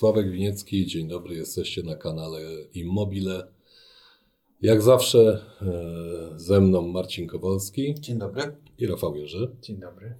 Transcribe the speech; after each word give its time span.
Sławek 0.00 0.30
Winiecki, 0.30 0.86
dzień 0.86 1.08
dobry, 1.08 1.34
jesteście 1.34 1.82
na 1.82 1.96
kanale 1.96 2.40
Immobile. 2.74 3.52
Jak 4.62 4.82
zawsze 4.82 5.46
e, 5.62 6.38
ze 6.38 6.60
mną 6.60 6.88
Marcin 6.88 7.26
Kowalski. 7.26 7.94
Dzień 7.94 8.18
dobry. 8.18 8.42
I 8.78 8.86
Rafał 8.86 9.16
Jerzy. 9.16 9.56
Dzień 9.62 9.76
dobry. 9.76 10.14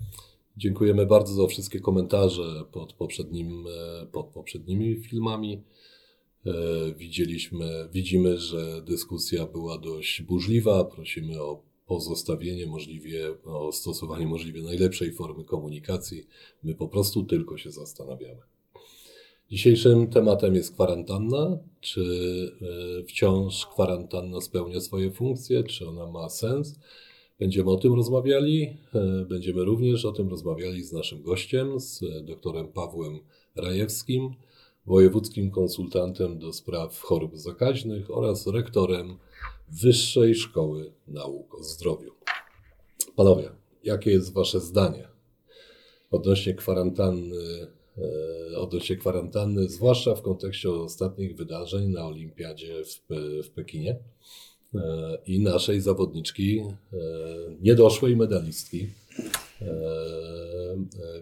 Dziękujemy 0.56 1.06
bardzo 1.06 1.35
za 1.35 1.46
wszystkie 1.46 1.80
komentarze 1.80 2.64
pod, 2.72 2.93
poprzednim, 2.93 3.66
e, 4.03 4.06
pod 4.06 4.27
poprzednimi 4.27 4.96
filmami. 4.96 5.62
E, 6.47 6.53
widzieliśmy, 6.95 7.89
widzimy, 7.93 8.39
że 8.39 8.83
dyskusja 8.83 9.47
była 9.47 9.79
dość 9.79 10.23
burzliwa. 10.23 10.85
Prosimy 10.85 11.43
o 11.43 11.62
pozostawienie 11.87 12.67
możliwie, 12.67 13.43
o 13.45 13.73
stosowanie 13.73 14.27
możliwie 14.27 14.62
najlepszej 14.62 15.12
formy 15.12 15.45
komunikacji. 15.45 16.27
My 16.62 16.75
po 16.75 16.89
prostu 16.89 17.25
tylko 17.25 17.59
się 17.59 17.71
zastanawiamy. 17.71 18.50
Dzisiejszym 19.51 20.07
tematem 20.07 20.55
jest 20.55 20.75
kwarantanna. 20.75 21.59
Czy 21.80 22.02
e, 23.01 23.05
wciąż 23.05 23.66
kwarantanna 23.66 24.41
spełnia 24.41 24.80
swoje 24.80 25.11
funkcje? 25.11 25.65
Czy 25.65 25.88
ona 25.88 26.07
ma 26.07 26.29
sens? 26.29 26.79
Będziemy 27.38 27.71
o 27.71 27.77
tym 27.77 27.95
rozmawiali. 27.95 28.77
E, 28.95 29.24
będziemy 29.29 29.65
również 29.65 30.05
o 30.05 30.12
tym 30.12 30.29
rozmawiali 30.29 30.84
z 30.84 30.93
naszym 30.93 31.23
gościem, 31.23 31.80
z 31.80 32.01
doktorem 32.24 32.69
Pawłem 32.69 33.21
Rajewskim, 33.57 34.34
wojewódzkim 34.87 35.51
konsultantem 35.51 36.38
do 36.38 36.52
spraw 36.52 37.01
chorób 37.01 37.38
zakaźnych 37.38 38.16
oraz 38.16 38.46
rektorem 38.46 39.16
Wyższej 39.69 40.35
Szkoły 40.35 40.93
Nauk 41.09 41.55
o 41.55 41.62
Zdrowiu. 41.62 42.12
Panowie, 43.16 43.51
jakie 43.85 44.10
jest 44.10 44.32
Wasze 44.32 44.60
zdanie 44.60 45.09
odnośnie 46.10 46.55
kwarantanny, 46.55 47.66
e, 48.52 48.59
odnośnie 48.59 48.96
kwarantanny, 48.96 49.68
zwłaszcza 49.68 50.14
w 50.14 50.22
kontekście 50.22 50.70
ostatnich 50.70 51.36
wydarzeń 51.36 51.88
na 51.88 52.06
Olimpiadzie 52.06 52.84
w, 52.84 53.14
w 53.45 53.51
Pekinie 53.51 53.96
e, 54.74 55.18
i 55.26 55.40
naszej 55.40 55.80
zawodniczki, 55.80 56.60
e, 56.60 56.96
niedoszłej 57.60 58.16
medalistki, 58.16 58.87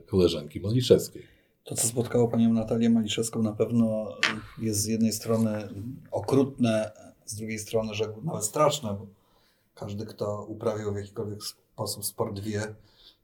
koleżanki 0.07 0.61
Maliszewskiej. 0.61 1.23
To, 1.65 1.75
co 1.75 1.87
spotkało 1.87 2.29
panią 2.29 2.53
Natalię 2.53 2.91
Maliszewską, 2.91 3.43
na 3.43 3.53
pewno 3.53 4.17
jest 4.63 4.81
z 4.81 4.87
jednej 4.87 5.13
strony 5.13 5.69
okrutne, 6.11 6.91
z 7.27 7.35
drugiej 7.35 7.59
strony 7.59 7.95
rzekłbym 7.95 8.25
nawet 8.25 8.45
straszne, 8.45 8.89
bo 8.89 9.07
każdy, 9.75 10.07
kto 10.07 10.45
uprawiał 10.45 10.93
w 10.93 10.97
jakikolwiek 10.97 11.43
sposób 11.43 12.05
sport 12.05 12.41
wie, 12.41 12.75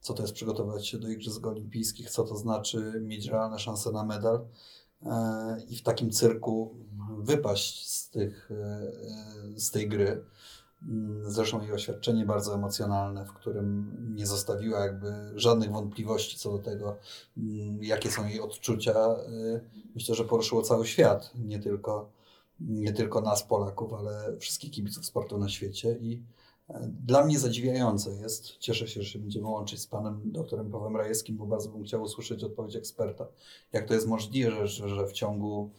co 0.05 0.15
to 0.15 0.23
jest 0.23 0.35
przygotować 0.35 0.89
się 0.89 0.99
do 0.99 1.09
Igrzysk 1.09 1.47
Olimpijskich, 1.47 2.11
co 2.11 2.25
to 2.25 2.37
znaczy 2.37 3.01
mieć 3.01 3.27
realne 3.27 3.59
szanse 3.59 3.93
na 3.93 4.05
medal 4.05 4.47
e, 5.03 5.63
i 5.69 5.77
w 5.77 5.83
takim 5.83 6.11
cyrku 6.11 6.75
wypaść 7.19 7.89
z, 7.89 8.11
tych, 8.11 8.51
e, 8.51 8.93
z 9.57 9.71
tej 9.71 9.89
gry. 9.89 10.25
Mm, 10.83 11.31
zresztą 11.31 11.63
jej 11.63 11.73
oświadczenie 11.73 12.27
bardzo 12.27 12.55
emocjonalne, 12.55 13.25
w 13.25 13.33
którym 13.33 13.97
nie 14.17 14.27
zostawiła 14.27 14.81
jakby 14.81 15.33
żadnych 15.35 15.73
wątpliwości 15.73 16.39
co 16.39 16.53
do 16.53 16.59
tego, 16.59 16.97
mm, 17.37 17.83
jakie 17.83 18.11
są 18.11 18.27
jej 18.27 18.41
odczucia. 18.41 18.93
E, 18.93 19.17
myślę, 19.95 20.15
że 20.15 20.25
poruszyło 20.25 20.63
cały 20.63 20.87
świat, 20.87 21.31
nie 21.35 21.59
tylko 21.59 22.11
nie 22.61 22.93
tylko 22.93 23.21
nas, 23.21 23.43
Polaków, 23.43 23.93
ale 23.93 24.37
wszystkich 24.39 24.71
kibiców 24.71 25.07
sportu 25.07 25.39
na 25.39 25.49
świecie. 25.49 25.97
I 26.01 26.15
e, 26.15 26.44
dla 27.07 27.25
mnie 27.25 27.39
zadziwiające 27.39 28.11
jest, 28.11 28.59
cieszę 28.59 28.89
się, 28.89 29.03
że 29.03 29.09
się 29.09 29.19
będziemy 29.19 29.47
łączyć 29.47 29.81
z 29.81 29.87
panem 29.87 30.21
doktorem 30.25 30.71
Pawłem 30.71 30.97
Rajewskim, 30.97 31.37
bo 31.37 31.47
bardzo 31.47 31.69
bym 31.69 31.85
chciał 31.85 32.03
usłyszeć 32.03 32.45
odpowiedź 32.45 32.77
eksperta. 32.77 33.27
Jak 33.73 33.89
to 33.89 33.95
jest 33.95 34.07
możliwe, 34.07 34.67
że, 34.67 34.89
że 34.89 35.07
w 35.07 35.13
ciągu 35.13 35.71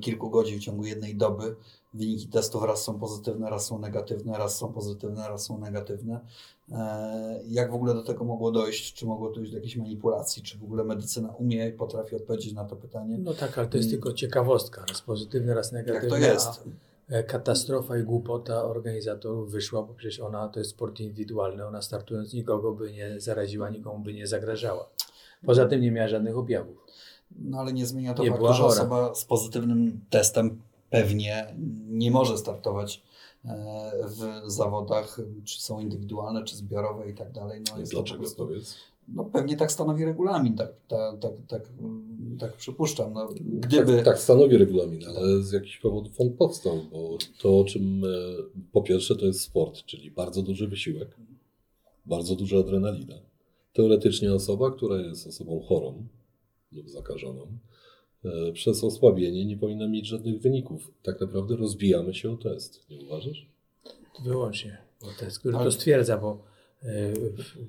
kilku 0.00 0.30
godzin, 0.30 0.58
w 0.58 0.62
ciągu 0.62 0.84
jednej 0.84 1.16
doby 1.16 1.56
wyniki 1.94 2.28
testów 2.28 2.64
raz 2.64 2.82
są 2.82 2.98
pozytywne, 2.98 3.50
raz 3.50 3.66
są 3.66 3.78
negatywne, 3.78 4.38
raz 4.38 4.56
są 4.56 4.72
pozytywne, 4.72 5.28
raz 5.28 5.44
są 5.44 5.58
negatywne. 5.58 6.20
E, 6.72 7.40
jak 7.48 7.70
w 7.70 7.74
ogóle 7.74 7.94
do 7.94 8.02
tego 8.02 8.24
mogło 8.24 8.52
dojść? 8.52 8.94
Czy 8.94 9.06
mogło 9.06 9.30
dojść 9.30 9.50
do 9.50 9.56
jakiejś 9.56 9.76
manipulacji? 9.76 10.42
Czy 10.42 10.58
w 10.58 10.64
ogóle 10.64 10.84
medycyna 10.84 11.28
umie 11.28 11.68
i 11.68 11.72
potrafi 11.72 12.16
odpowiedzieć 12.16 12.52
na 12.52 12.64
to 12.64 12.76
pytanie? 12.76 13.18
No 13.18 13.34
tak, 13.34 13.58
ale 13.58 13.68
to 13.68 13.76
jest 13.76 13.90
tylko 13.90 14.12
ciekawostka. 14.12 14.84
Raz 14.88 15.00
pozytywne, 15.00 15.54
raz 15.54 15.72
negatywne. 15.72 16.18
Jak 16.18 16.26
to 16.26 16.32
jest? 16.32 16.48
E, 16.48 16.91
katastrofa 17.26 17.98
i 17.98 18.02
głupota 18.02 18.64
organizatorów 18.64 19.50
wyszła, 19.50 19.82
bo 19.82 19.94
przecież 19.94 20.20
ona 20.20 20.48
to 20.48 20.58
jest 20.58 20.70
sport 20.70 21.00
indywidualny. 21.00 21.66
Ona 21.66 21.82
startując 21.82 22.32
nikogo 22.32 22.72
by 22.72 22.92
nie 22.92 23.20
zaraziła, 23.20 23.70
nikomu 23.70 24.04
by 24.04 24.14
nie 24.14 24.26
zagrażała. 24.26 24.88
Poza 25.46 25.66
tym 25.66 25.80
nie 25.80 25.90
miała 25.90 26.08
żadnych 26.08 26.38
objawów. 26.38 26.86
No 27.38 27.58
ale 27.58 27.72
nie 27.72 27.86
zmienia 27.86 28.14
to 28.14 28.22
nie 28.22 28.30
faktu, 28.30 28.52
że 28.52 28.64
osoba 28.64 29.14
z 29.14 29.24
pozytywnym 29.24 30.00
testem 30.10 30.62
pewnie 30.90 31.54
nie 31.88 32.10
może 32.10 32.38
startować 32.38 33.02
e, 33.44 33.92
w 34.06 34.50
zawodach, 34.50 35.20
czy 35.44 35.62
są 35.62 35.80
indywidualne, 35.80 36.44
czy 36.44 36.56
zbiorowe 36.56 37.10
i 37.10 37.14
tak 37.14 37.32
dalej. 37.32 37.62
No, 37.70 37.78
jest 37.78 37.92
Dlaczego 37.92 38.30
to 38.30 38.36
powiedz? 38.36 38.76
No 39.08 39.24
pewnie 39.24 39.56
tak 39.56 39.72
stanowi 39.72 40.04
regulamin, 40.04 40.56
tak, 40.56 40.72
tak, 40.88 41.18
tak, 41.20 41.32
tak, 41.48 41.62
tak 42.38 42.56
przypuszczam. 42.56 43.12
No, 43.12 43.28
gdyby... 43.44 43.96
tak, 43.96 44.04
tak 44.04 44.18
stanowi 44.18 44.56
regulamin, 44.56 45.00
ale 45.06 45.42
z 45.42 45.52
jakichś 45.52 45.78
powodów 45.78 46.20
on 46.20 46.30
powstał, 46.30 46.80
bo 46.92 47.18
to 47.38 47.60
o 47.60 47.64
czym 47.64 48.04
e, 48.04 48.08
po 48.72 48.82
pierwsze 48.82 49.16
to 49.16 49.26
jest 49.26 49.40
sport, 49.40 49.84
czyli 49.84 50.10
bardzo 50.10 50.42
duży 50.42 50.68
wysiłek, 50.68 51.16
bardzo 52.06 52.36
duża 52.36 52.58
adrenalina. 52.58 53.14
Teoretycznie 53.72 54.34
osoba, 54.34 54.70
która 54.70 54.96
jest 54.96 55.26
osobą 55.26 55.60
chorą 55.60 56.06
lub 56.72 56.90
zakażoną, 56.90 57.46
E, 58.24 58.52
przez 58.52 58.84
osłabienie 58.84 59.44
nie 59.44 59.56
powinna 59.56 59.88
mieć 59.88 60.06
żadnych 60.06 60.40
wyników. 60.40 60.90
Tak 61.02 61.20
naprawdę 61.20 61.56
rozbijamy 61.56 62.14
się 62.14 62.32
o 62.32 62.36
test, 62.36 62.90
nie 62.90 63.00
uważasz? 63.00 63.46
Wyłącznie 64.24 64.78
o 65.02 65.20
test, 65.20 65.38
który 65.38 65.54
to 65.54 65.72
stwierdza, 65.72 66.18
bo 66.18 66.44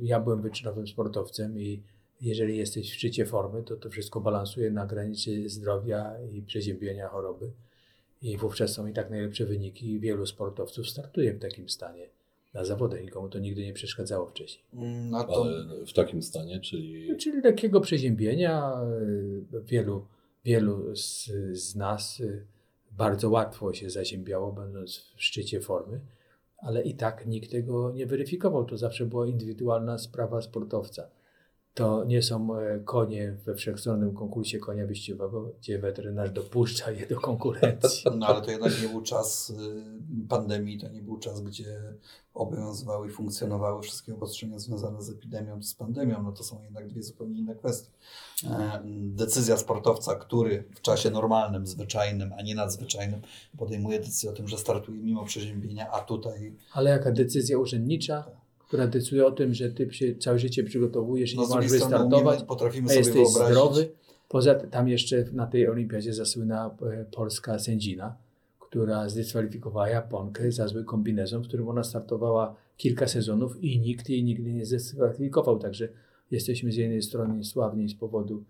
ja 0.02 0.20
byłem 0.20 0.42
wyczynowym 0.42 0.88
sportowcem 0.88 1.60
i 1.60 1.82
jeżeli 2.22 2.58
jesteś 2.58 2.92
w 2.92 2.94
szczycie 2.94 3.26
formy, 3.26 3.64
to 3.64 3.76
to 3.76 3.90
wszystko 3.90 4.22
balansuje 4.22 4.72
na 4.72 4.86
granicy 4.86 5.50
zdrowia 5.50 6.16
i 6.32 6.42
przeziębienia 6.42 7.08
choroby. 7.08 7.52
I 8.22 8.38
wówczas 8.38 8.74
są 8.74 8.88
i 8.88 8.94
tak 8.94 9.10
najlepsze 9.10 9.46
wyniki 9.46 9.92
i 9.92 10.00
wielu 10.00 10.26
sportowców 10.26 10.90
startuje 10.90 11.34
w 11.34 11.40
takim 11.40 11.70
stanie 11.70 12.10
na 12.54 12.66
zawodach. 12.66 13.02
Nikomu 13.02 13.30
to 13.30 13.40
nigdy 13.40 13.66
nie 13.66 13.74
przeszkadzało 13.74 14.28
wcześniej. 14.28 14.64
No 15.12 15.24
to... 15.24 15.44
Ale 15.44 15.86
w 15.86 15.94
takim 15.94 16.22
stanie, 16.22 16.60
czyli... 16.60 17.18
Czyli 17.18 17.42
lekkiego 17.42 17.82
przeziębienia, 17.82 18.74
e, 19.54 19.62
wielu 19.62 20.06
wielu 20.44 20.96
z, 20.96 21.32
z 21.54 21.76
nas 21.76 22.20
y, 22.20 22.46
bardzo 22.92 23.30
łatwo 23.30 23.74
się 23.74 23.90
zaziębiało, 23.90 24.52
będąc 24.52 25.14
w 25.16 25.24
szczycie 25.24 25.62
formy, 25.62 26.00
ale 26.64 26.82
i 26.82 26.96
tak 26.96 27.26
nikt 27.26 27.52
tego 27.52 27.92
nie 27.92 28.06
weryfikował. 28.06 28.66
To 28.66 28.78
zawsze 28.78 29.06
była 29.06 29.28
indywidualna 29.28 29.98
sprawa 29.98 30.42
sportowca. 30.42 31.10
To 31.74 32.06
nie 32.06 32.22
są 32.22 32.58
e, 32.58 32.80
konie 32.80 33.38
we 33.46 33.56
wszechstronnym 33.56 34.14
konkursie 34.14 34.60
konia 34.60 34.88
wyścigowego, 34.88 35.52
gdzie 35.60 35.80
weterynarz 35.80 36.32
dopuszcza 36.32 36.92
je 36.92 37.08
do 37.08 37.20
konkurencji. 37.20 38.04
No 38.20 38.28
ale 38.28 38.42
to 38.42 38.52
jednak 38.52 38.82
nie 38.82 38.90
był 38.90 39.02
czas 39.02 39.50
y, 39.50 39.54
pandemii, 40.30 40.80
to 40.80 40.90
nie 40.90 41.02
był 41.02 41.20
czas, 41.20 41.42
gdzie 41.42 41.80
obowiązywały 42.34 43.08
i 43.08 43.12
funkcjonowały 43.12 43.82
wszystkie 43.82 44.14
obostrzenia 44.14 44.60
związane 44.60 45.02
z 45.02 45.10
epidemią 45.10 45.60
czy 45.60 45.68
z 45.68 45.74
pandemią. 45.74 46.24
No 46.24 46.32
to 46.32 46.44
są 46.44 46.64
jednak 46.64 46.88
dwie 46.88 47.04
zupełnie 47.04 47.40
inne 47.40 47.56
kwestie. 47.56 47.90
E, 48.44 48.82
decyzja 49.02 49.58
sportowca, 49.58 50.16
który 50.16 50.64
w 50.76 50.82
czasie 50.82 51.12
normalnym, 51.12 51.68
zwyczajnym, 51.68 52.34
a 52.38 52.42
nie 52.42 52.56
nadzwyczajnym 52.56 53.22
podejmuje 53.58 54.00
decyzję 54.00 54.30
o 54.30 54.34
tym, 54.34 54.48
że 54.48 54.58
startuje 54.58 55.00
mimo 55.00 55.26
przeziębienia, 55.26 55.92
a 55.92 56.00
tutaj... 56.00 56.56
Ale 56.74 56.90
jaka 56.90 57.12
decyzja 57.12 57.58
urzędnicza? 57.58 58.43
Która 58.74 58.88
decyduje 58.88 59.26
o 59.26 59.32
tym, 59.32 59.54
że 59.54 59.70
ty 59.70 59.94
się 59.94 60.16
całe 60.16 60.40
życie 60.40 60.64
przygotowujesz 60.64 61.34
i 61.34 61.38
no, 61.38 61.48
możesz 61.48 61.72
wystartować, 61.72 62.44
umiemy, 62.62 62.90
a 62.90 62.94
jesteś 62.94 63.28
zdrowy. 63.28 63.90
Poza 64.30 64.56
tym 64.56 64.70
tam 64.70 64.88
jeszcze 64.88 65.26
na 65.34 65.48
tej 65.48 65.68
olimpiadzie 65.70 66.14
zasłynęła 66.14 66.76
e, 66.82 67.06
polska 67.06 67.60
sędzina, 67.60 68.16
która 68.60 69.10
zdyskwalifikowała 69.10 69.90
Japonkę 69.90 70.52
za 70.52 70.68
zły 70.68 70.84
kombinezon, 70.84 71.44
w 71.44 71.48
którym 71.48 71.70
ona 71.70 71.84
startowała 71.84 72.56
kilka 72.78 73.08
sezonów 73.08 73.64
i 73.64 73.80
nikt 73.80 74.10
jej 74.10 74.24
nigdy 74.24 74.54
nie 74.54 74.66
zdyskwalifikował. 74.66 75.60
Także 75.60 75.90
jesteśmy 76.32 76.72
z 76.72 76.76
jednej 76.76 77.02
strony 77.02 77.44
sławni 77.44 77.90
z 77.90 77.96
powodu 77.96 78.44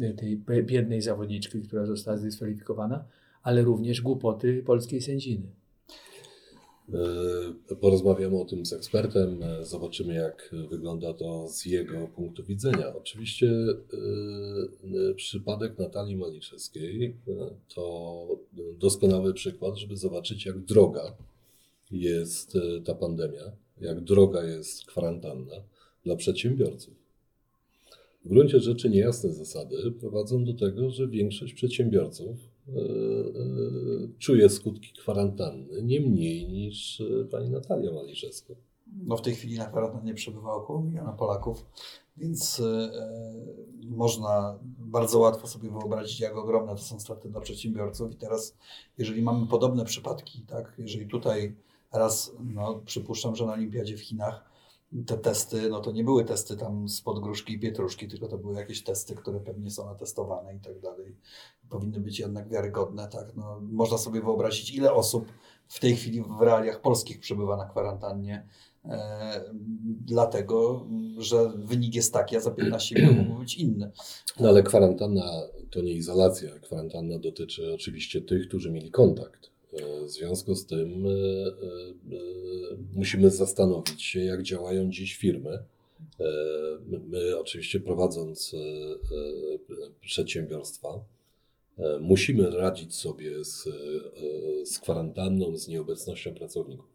e, 0.00 0.12
tej 0.12 0.42
biednej 0.64 1.02
zawodniczki, 1.02 1.62
która 1.62 1.86
została 1.86 2.16
zdyskwalifikowana, 2.16 3.04
ale 3.42 3.62
również 3.62 4.00
głupoty 4.00 4.62
polskiej 4.62 5.00
sędziny. 5.00 5.46
E, 7.70 7.74
porozmawiamy 7.74 8.40
o 8.40 8.44
tym 8.44 8.66
z 8.66 8.72
ekspertem, 8.72 9.42
e, 9.42 9.64
zobaczymy 9.64 10.14
jak 10.14 10.54
wygląda 10.70 11.14
to 11.14 11.48
z 11.48 11.66
jego 11.66 12.08
punktu 12.08 12.44
widzenia. 12.44 12.96
Oczywiście 12.96 13.50
e, 13.50 15.14
przypadek 15.14 15.78
Natalii 15.78 16.16
Maliszewskiej 16.16 17.16
to 17.74 18.26
doskonały 18.78 19.34
przykład, 19.34 19.76
żeby 19.76 19.96
zobaczyć 19.96 20.46
jak 20.46 20.58
droga 20.58 21.16
jest 21.90 22.58
ta 22.84 22.94
pandemia, 22.94 23.52
jak 23.80 24.00
droga 24.00 24.44
jest 24.44 24.86
kwarantanna 24.86 25.54
dla 26.04 26.16
przedsiębiorców. 26.16 26.94
w 28.24 28.28
gruncie 28.28 28.60
rzeczy 28.60 28.90
niejasne 28.90 29.32
zasady 29.32 29.92
prowadzą 30.00 30.44
do 30.44 30.54
tego, 30.54 30.90
że 30.90 31.08
większość 31.08 31.54
przedsiębiorców 31.54 32.49
czuje 34.18 34.48
skutki 34.48 34.92
kwarantanny 34.92 35.82
nie 35.82 36.00
mniej 36.00 36.48
niż 36.48 37.00
e, 37.00 37.24
pani 37.24 37.50
Natalia 37.50 37.92
Maliszewska. 37.92 38.54
No 39.02 39.16
w 39.16 39.22
tej 39.22 39.34
chwili 39.34 39.58
na 39.58 39.66
kwarantannie 39.66 40.14
przebywa 40.14 40.54
około 40.54 40.82
miliona 40.82 41.12
Polaków, 41.12 41.66
więc 42.16 42.60
e, 42.60 42.90
można 43.84 44.58
bardzo 44.78 45.18
łatwo 45.18 45.46
sobie 45.46 45.70
wyobrazić, 45.70 46.20
jak 46.20 46.36
ogromne 46.36 46.72
to 46.74 46.82
są 46.82 47.00
straty 47.00 47.28
dla 47.28 47.40
przedsiębiorców. 47.40 48.12
I 48.12 48.16
teraz, 48.16 48.56
jeżeli 48.98 49.22
mamy 49.22 49.46
podobne 49.46 49.84
przypadki, 49.84 50.42
tak, 50.48 50.74
jeżeli 50.78 51.06
tutaj 51.06 51.56
raz, 51.92 52.32
no, 52.40 52.82
przypuszczam, 52.84 53.36
że 53.36 53.46
na 53.46 53.52
Olimpiadzie 53.52 53.96
w 53.96 54.00
Chinach 54.00 54.49
te 55.06 55.18
testy, 55.18 55.68
no 55.68 55.80
to 55.80 55.92
nie 55.92 56.04
były 56.04 56.24
testy 56.24 56.56
tam 56.56 56.88
spod 56.88 57.20
gruszki 57.20 57.52
i 57.52 57.60
pietruszki, 57.60 58.08
tylko 58.08 58.28
to 58.28 58.38
były 58.38 58.54
jakieś 58.54 58.82
testy, 58.84 59.14
które 59.14 59.40
pewnie 59.40 59.70
są 59.70 59.90
atestowane 59.90 60.56
i 60.56 60.60
tak 60.60 60.80
dalej. 60.80 61.16
Powinny 61.68 62.00
być 62.00 62.18
jednak 62.18 62.48
wiarygodne, 62.48 63.08
tak. 63.08 63.36
No, 63.36 63.60
można 63.60 63.98
sobie 63.98 64.20
wyobrazić, 64.20 64.74
ile 64.74 64.92
osób 64.92 65.32
w 65.68 65.80
tej 65.80 65.96
chwili 65.96 66.22
w 66.38 66.40
realiach 66.40 66.80
polskich 66.80 67.20
przebywa 67.20 67.56
na 67.56 67.64
kwarantannie, 67.64 68.46
e, 68.84 69.44
dlatego, 70.06 70.86
że 71.18 71.52
wynik 71.56 71.94
jest 71.94 72.12
taki, 72.12 72.36
a 72.36 72.40
za 72.40 72.50
15 72.50 72.94
minut 72.94 73.28
mógł 73.28 73.40
być 73.40 73.54
inny. 73.54 73.90
No 74.40 74.48
ale 74.48 74.62
kwarantanna 74.62 75.42
to 75.70 75.82
nie 75.82 75.92
izolacja. 75.92 76.58
Kwarantanna 76.58 77.18
dotyczy 77.18 77.74
oczywiście 77.74 78.20
tych, 78.20 78.48
którzy 78.48 78.70
mieli 78.70 78.90
kontakt. 78.90 79.50
E, 79.72 80.04
W 80.04 80.10
związku 80.10 80.54
z 80.54 80.66
tym 80.66 81.06
e, 81.06 81.10
e, 81.10 82.16
musimy 82.94 83.30
zastanowić 83.30 84.02
się, 84.02 84.20
jak 84.20 84.42
działają 84.42 84.90
dziś 84.90 85.16
firmy. 85.16 85.58
My, 87.08 87.38
oczywiście 87.38 87.80
prowadząc 87.80 88.56
przedsiębiorstwa, 90.00 91.04
musimy 92.00 92.50
radzić 92.50 92.94
sobie 92.94 93.44
z, 93.44 93.68
z 94.64 94.78
kwarantanną, 94.78 95.56
z 95.56 95.68
nieobecnością 95.68 96.34
pracowników. 96.34 96.86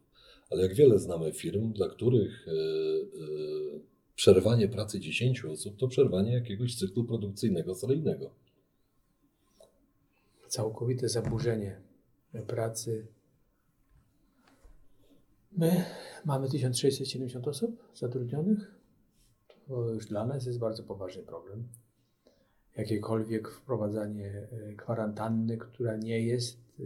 Ale 0.50 0.62
jak 0.62 0.74
wiele 0.74 0.98
znamy 0.98 1.32
firm, 1.32 1.72
dla 1.72 1.88
których 1.88 2.46
przerwanie 4.14 4.68
pracy 4.68 5.00
10 5.00 5.44
osób 5.44 5.76
to 5.76 5.88
przerwanie 5.88 6.32
jakiegoś 6.32 6.74
cyklu 6.74 7.04
produkcyjnego 7.04 7.74
seryjnego. 7.74 8.30
całkowite 10.48 11.08
zaburzenie 11.08 11.80
pracy. 12.42 13.06
My 15.52 15.84
mamy 16.24 16.48
1670 16.48 17.48
osób 17.48 17.82
zatrudnionych. 17.94 18.74
To 19.68 19.90
już 19.90 20.06
dla 20.06 20.26
nas 20.26 20.46
jest 20.46 20.58
bardzo 20.58 20.82
poważny 20.82 21.22
problem. 21.22 21.68
Jakiekolwiek 22.76 23.50
wprowadzanie 23.50 24.48
e, 24.52 24.74
kwarantanny, 24.74 25.58
która 25.58 25.96
nie 25.96 26.20
jest 26.20 26.58
e, 26.58 26.82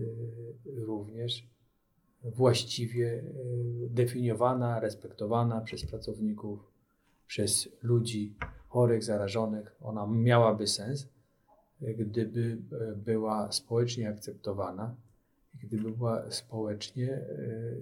również 0.66 1.50
właściwie 2.24 3.12
e, 3.12 3.22
definiowana, 3.88 4.80
respektowana 4.80 5.60
przez 5.60 5.86
pracowników, 5.86 6.72
przez 7.26 7.68
ludzi 7.82 8.36
chorych, 8.68 9.04
zarażonych, 9.04 9.76
ona 9.80 10.06
miałaby 10.06 10.66
sens, 10.66 11.08
gdyby 11.80 12.58
była 12.96 13.52
społecznie 13.52 14.08
akceptowana, 14.08 14.96
gdyby 15.54 15.90
była 15.90 16.30
społecznie 16.30 17.10
e, 17.12 17.20
e, 17.20 17.76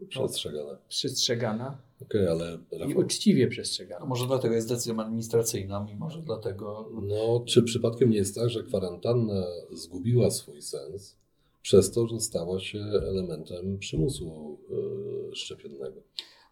no, 0.00 0.06
Przestrzegane. 0.08 0.78
przestrzegana 0.88 1.78
Okej, 2.02 2.28
ale 2.28 2.58
i 2.72 2.78
Rafał, 2.78 2.98
uczciwie 2.98 3.44
A 3.46 3.48
przestrzegana. 3.48 4.06
może 4.06 4.26
dlatego 4.26 4.54
jest 4.54 4.68
decyzją 4.68 5.00
administracyjną 5.00 5.86
i 5.86 5.96
może 5.96 6.22
dlatego 6.22 6.90
no, 7.02 7.44
czy 7.46 7.62
przypadkiem 7.62 8.10
nie 8.10 8.16
jest 8.16 8.34
tak, 8.34 8.50
że 8.50 8.62
kwarantanna 8.62 9.44
zgubiła 9.72 10.30
swój 10.30 10.62
sens 10.62 11.16
przez 11.62 11.92
to, 11.92 12.06
że 12.06 12.20
stała 12.20 12.60
się 12.60 12.78
elementem 12.78 13.78
przymusu 13.78 14.58
e, 15.32 15.36
szczepiennego? 15.36 16.00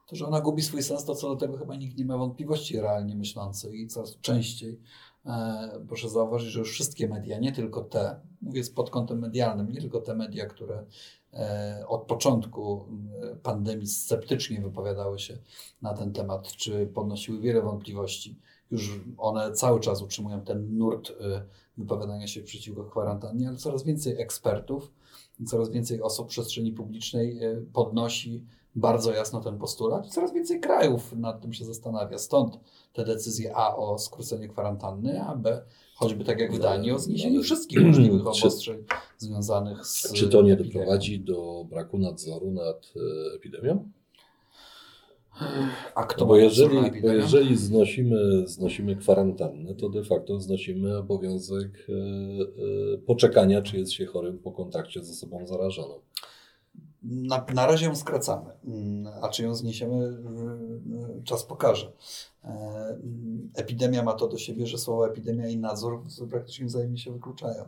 To, 0.06 0.16
że 0.16 0.26
ona 0.26 0.40
gubi 0.40 0.62
swój 0.62 0.82
sens, 0.82 1.04
to 1.04 1.14
co 1.14 1.28
do 1.28 1.36
tego 1.36 1.56
chyba 1.56 1.76
nikt 1.76 1.98
nie 1.98 2.04
ma 2.04 2.18
wątpliwości 2.18 2.80
realnie 2.80 3.16
myślących 3.16 3.74
i 3.74 3.86
coraz 3.86 4.20
częściej. 4.20 4.80
E, 5.26 5.80
proszę 5.88 6.08
zauważyć, 6.08 6.48
że 6.48 6.58
już 6.58 6.70
wszystkie 6.70 7.08
media, 7.08 7.38
nie 7.38 7.52
tylko 7.52 7.80
te, 7.82 8.20
mówię 8.42 8.62
pod 8.74 8.90
kątem 8.90 9.18
medialnym, 9.18 9.72
nie 9.72 9.80
tylko 9.80 10.00
te 10.00 10.14
media, 10.14 10.46
które 10.46 10.84
e, 11.32 11.84
od 11.88 12.02
początku 12.02 12.88
e, 13.22 13.36
pandemii 13.36 13.86
sceptycznie 13.86 14.60
wypowiadały 14.60 15.18
się 15.18 15.38
na 15.82 15.94
ten 15.94 16.12
temat, 16.12 16.52
czy 16.52 16.86
podnosiły 16.86 17.40
wiele 17.40 17.62
wątpliwości. 17.62 18.38
Już 18.70 19.00
one 19.18 19.52
cały 19.52 19.80
czas 19.80 20.02
utrzymują 20.02 20.40
ten 20.40 20.78
nurt 20.78 21.10
e, 21.10 21.42
wypowiadania 21.76 22.26
się 22.26 22.42
przeciwko 22.42 22.84
kwarantannie, 22.84 23.48
ale 23.48 23.56
coraz 23.56 23.82
więcej 23.82 24.20
ekspertów, 24.20 24.92
coraz 25.46 25.70
więcej 25.70 26.02
osób 26.02 26.26
w 26.26 26.30
przestrzeni 26.30 26.72
publicznej 26.72 27.44
e, 27.44 27.56
podnosi 27.72 28.44
bardzo 28.76 29.12
jasno 29.12 29.40
ten 29.40 29.58
postulat 29.58 30.06
i 30.06 30.11
coraz 30.11 30.32
więcej 30.34 30.61
krajów 30.61 31.12
nad 31.12 31.40
tym 31.40 31.52
się 31.52 31.64
zastanawia. 31.64 32.19
Stąd 32.19 32.58
te 32.93 33.05
decyzje 33.05 33.56
A 33.56 33.76
o 33.76 33.99
skróceniu 33.99 34.49
kwarantanny, 34.49 35.23
a 35.23 35.37
B 35.37 35.62
choćby 35.94 36.25
tak 36.25 36.40
jak 36.40 36.52
w 36.52 36.58
Danii 36.58 36.93
o 36.93 36.99
zniesieniu 36.99 37.43
wszystkich 37.43 37.81
możliwych 37.81 38.26
obostrzeń 38.26 38.84
związanych 39.19 39.87
z 39.87 40.12
Czy 40.12 40.28
to 40.28 40.43
nie 40.43 40.52
epidemią. 40.52 40.73
doprowadzi 40.73 41.20
do 41.20 41.67
braku 41.70 41.99
nadzoru 41.99 42.50
nad 42.50 42.93
e, 42.96 43.37
epidemią? 43.37 43.88
A 45.94 46.05
kto 46.05 46.20
No 46.20 46.26
bo 46.26 46.37
jeżeli, 46.37 47.02
bo 47.02 47.08
jeżeli 47.08 47.56
znosimy, 47.56 48.49
znosimy 48.49 48.96
kwarantannę, 48.96 49.75
to 49.75 49.88
de 49.88 50.05
facto 50.05 50.40
znosimy 50.40 50.99
obowiązek 50.99 51.87
e, 51.88 51.93
e, 51.93 52.99
poczekania, 52.99 53.62
czy 53.62 53.78
jest 53.78 53.93
się 53.93 54.06
chorym 54.06 54.38
po 54.38 54.52
kontakcie 54.52 55.05
z 55.05 55.11
osobą 55.11 55.46
zarażoną. 55.46 56.00
Na, 57.06 57.46
na 57.54 57.66
razie 57.66 57.86
ją 57.86 57.96
skracamy, 57.96 58.50
Mm, 58.64 59.06
a 59.22 59.28
czy 59.28 59.42
ją 59.42 59.54
zniesiemy, 59.54 60.16
czas 61.24 61.44
pokaże. 61.44 61.92
E, 62.44 62.48
mm, 62.48 63.50
Epidemia 63.54 64.02
ma 64.02 64.12
to 64.12 64.28
do 64.28 64.38
siebie, 64.38 64.66
że 64.66 64.78
słowo 64.78 65.08
epidemia 65.08 65.48
i 65.48 65.56
nadzór 65.56 66.02
praktycznie 66.30 66.66
wzajemnie 66.66 66.98
się 66.98 67.12
wykluczają. 67.12 67.64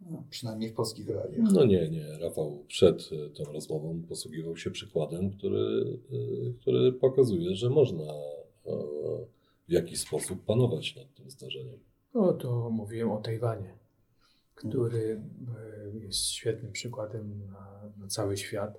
No, 0.00 0.22
Przynajmniej 0.30 0.70
w 0.70 0.74
polskich 0.74 1.08
realiach. 1.08 1.52
No 1.52 1.64
nie, 1.64 1.88
nie. 1.88 2.18
Rafał 2.18 2.64
przed 2.68 3.10
e, 3.12 3.30
tą 3.30 3.52
rozmową 3.52 4.02
posługiwał 4.08 4.56
się 4.56 4.70
przykładem, 4.70 5.30
który, 5.30 5.98
e, 6.12 6.52
który 6.60 6.92
pokazuje, 6.92 7.54
że 7.54 7.70
można 7.70 8.04
w 9.68 9.72
jakiś 9.72 10.00
sposób 10.00 10.44
panować 10.44 10.96
nad 10.96 11.14
tym 11.14 11.30
zdarzeniem. 11.30 11.78
No 12.14 12.32
to 12.32 12.70
mówiłem 12.70 13.10
o 13.10 13.20
Tajwanie, 13.20 13.77
który 14.58 15.20
e, 15.94 15.98
jest 15.98 16.26
świetnym 16.26 16.72
przykładem 16.72 17.40
na, 17.52 17.90
na 17.98 18.06
cały 18.08 18.36
świat. 18.36 18.78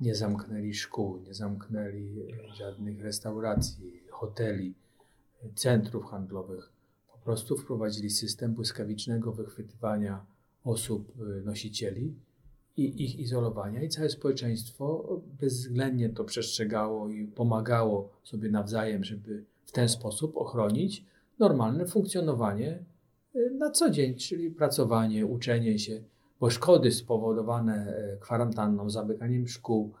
Nie 0.00 0.14
zamknęli 0.14 0.74
szkół, 0.74 1.18
nie 1.18 1.34
zamknęli 1.34 2.26
żadnych 2.54 3.02
restauracji, 3.02 4.02
hoteli, 4.10 4.74
centrów 5.54 6.04
handlowych. 6.04 6.72
Po 7.12 7.18
prostu 7.18 7.56
wprowadzili 7.56 8.10
system 8.10 8.54
błyskawicznego 8.54 9.32
wychwytywania 9.32 10.26
osób 10.64 11.12
e, 11.20 11.40
nosicieli 11.40 12.14
i 12.76 13.04
ich 13.04 13.18
izolowania 13.18 13.82
i 13.82 13.88
całe 13.88 14.08
społeczeństwo 14.08 15.20
bezwzględnie 15.40 16.08
to 16.08 16.24
przestrzegało 16.24 17.08
i 17.08 17.26
pomagało 17.26 18.10
sobie 18.24 18.50
nawzajem, 18.50 19.04
żeby 19.04 19.44
w 19.64 19.72
ten 19.72 19.88
sposób 19.88 20.36
ochronić 20.36 21.04
normalne 21.38 21.86
funkcjonowanie 21.86 22.84
na 23.34 23.70
co 23.70 23.90
dzień, 23.90 24.14
czyli 24.14 24.50
pracowanie, 24.50 25.26
uczenie 25.26 25.78
się, 25.78 26.02
bo 26.40 26.50
szkody 26.50 26.92
spowodowane 26.92 27.96
e, 27.96 28.16
kwarantanną, 28.16 28.90
zamykaniem 28.90 29.48
szkół, 29.48 29.94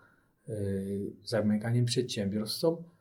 y, 0.48 1.12
zamykaniem 1.24 1.84
przedsiębiorstw 1.84 2.58
są 2.58 2.72
y, 2.72 2.97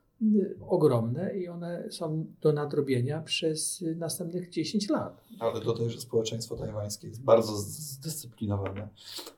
ogromne 0.67 1.37
i 1.37 1.47
one 1.47 1.91
są 1.91 2.25
do 2.41 2.53
nadrobienia 2.53 3.21
przez 3.21 3.83
następnych 3.95 4.49
10 4.49 4.89
lat. 4.89 5.23
Ale 5.39 5.61
dodaj, 5.61 5.89
że 5.89 6.01
społeczeństwo 6.01 6.55
tajwańskie 6.55 7.07
jest 7.07 7.21
bardzo 7.21 7.53
zdyscyplinowane. 7.57 8.87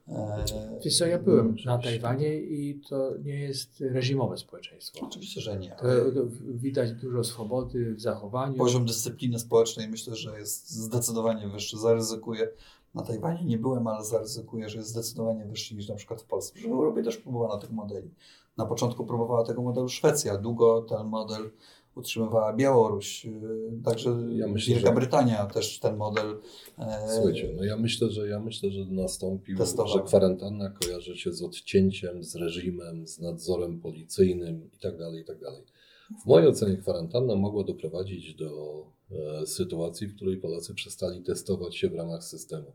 E, 0.08 0.46
Wiesz 0.86 0.98
co, 0.98 1.06
ja 1.06 1.20
byłem 1.20 1.56
na 1.66 1.76
Oczywiście. 1.76 2.00
Tajwanie 2.00 2.36
i 2.36 2.82
to 2.90 3.14
nie 3.24 3.40
jest 3.40 3.82
reżimowe 3.82 4.38
społeczeństwo. 4.38 5.06
Oczywiście, 5.06 5.42
że 5.42 5.60
nie. 5.60 5.70
To, 5.70 6.12
to 6.12 6.28
widać 6.48 6.92
dużo 6.92 7.24
swobody 7.24 7.96
w 7.96 8.02
zachowaniu. 8.02 8.58
Poziom 8.58 8.86
dyscypliny 8.86 9.40
społecznej 9.40 9.90
myślę, 9.90 10.16
że 10.16 10.40
jest 10.40 10.70
zdecydowanie 10.70 11.48
wyższy. 11.48 11.78
Zaryzykuję. 11.78 12.50
Na 12.94 13.04
Tajwanie 13.04 13.46
nie 13.46 13.58
byłem, 13.58 13.88
ale 13.88 14.06
zaryzykuję, 14.06 14.70
że 14.70 14.78
jest 14.78 14.90
zdecydowanie 14.90 15.46
wyższy 15.46 15.76
niż 15.76 15.88
na 15.90 15.96
przykład 15.96 16.22
w 16.22 16.26
Polsce. 16.26 16.60
W 16.60 16.66
Europie 16.66 17.04
też 17.04 17.18
próbowano 17.18 17.58
tych 17.58 17.72
modeli. 17.72 18.10
Na 18.60 18.66
początku 18.66 19.06
próbowała 19.06 19.44
tego 19.44 19.62
modelu 19.62 19.90
Szwecja, 19.90 20.38
długo 20.38 20.82
ten 20.82 21.08
model 21.08 21.52
utrzymywała 21.96 22.54
Białoruś, 22.54 23.26
yy, 23.26 23.32
także 23.86 24.18
Ja 24.32 24.48
myślę, 24.48 24.74
Wielka 24.76 24.90
że- 24.90 24.96
Brytania 24.96 25.46
też 25.46 25.80
ten 25.80 25.98
model. 25.98 26.40
e, 26.78 27.08
Słuchajcie, 27.16 27.54
no 27.58 27.64
ja 27.64 27.78
myślę, 27.78 28.10
że 28.10 28.28
ja 28.28 28.40
myślę, 28.40 28.72
że 28.72 28.86
nastąpił, 28.86 29.58
Testowała. 29.58 29.98
że 29.98 30.04
kwarantanna 30.04 30.70
kojarzy 30.70 31.18
się 31.18 31.34
z 31.34 31.42
odcięciem, 31.44 32.24
z 32.24 32.36
reżimem, 32.36 33.08
z 33.08 33.20
nadzorem 33.20 33.80
policyjnym 33.82 34.70
i 34.74 34.80
tak 34.80 34.98
dalej, 34.98 35.22
i 35.22 35.26
tak. 35.26 35.38
W 36.24 36.26
mojej 36.26 36.48
ocenie 36.48 36.78
kwarantanna 36.78 37.36
mogła 37.36 37.64
doprowadzić 37.64 38.36
do 38.36 38.84
e, 39.42 39.46
sytuacji, 39.48 40.08
w 40.08 40.16
której 40.16 40.38
Polacy 40.38 40.74
przestali 40.74 41.22
testować 41.24 41.76
się 41.78 41.90
w 41.90 41.96
ramach 41.96 42.24
systemu. 42.24 42.72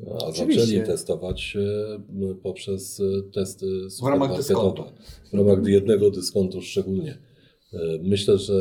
A 0.00 0.24
Oczywiście. 0.26 0.60
zaczęli 0.66 0.86
testować 0.86 1.56
m, 1.56 2.36
poprzez 2.42 3.00
e, 3.00 3.32
testy 3.32 3.66
W 4.02 4.06
ramach 4.06 4.36
dyskontu. 4.36 4.82
supermarketowe. 4.82 5.32
W 5.32 5.34
ramach 5.48 5.66
jednego 5.68 6.10
dyskontu 6.10 6.62
szczególnie. 6.62 7.18
E, 7.72 7.78
Myślę, 8.02 8.38
że 8.38 8.54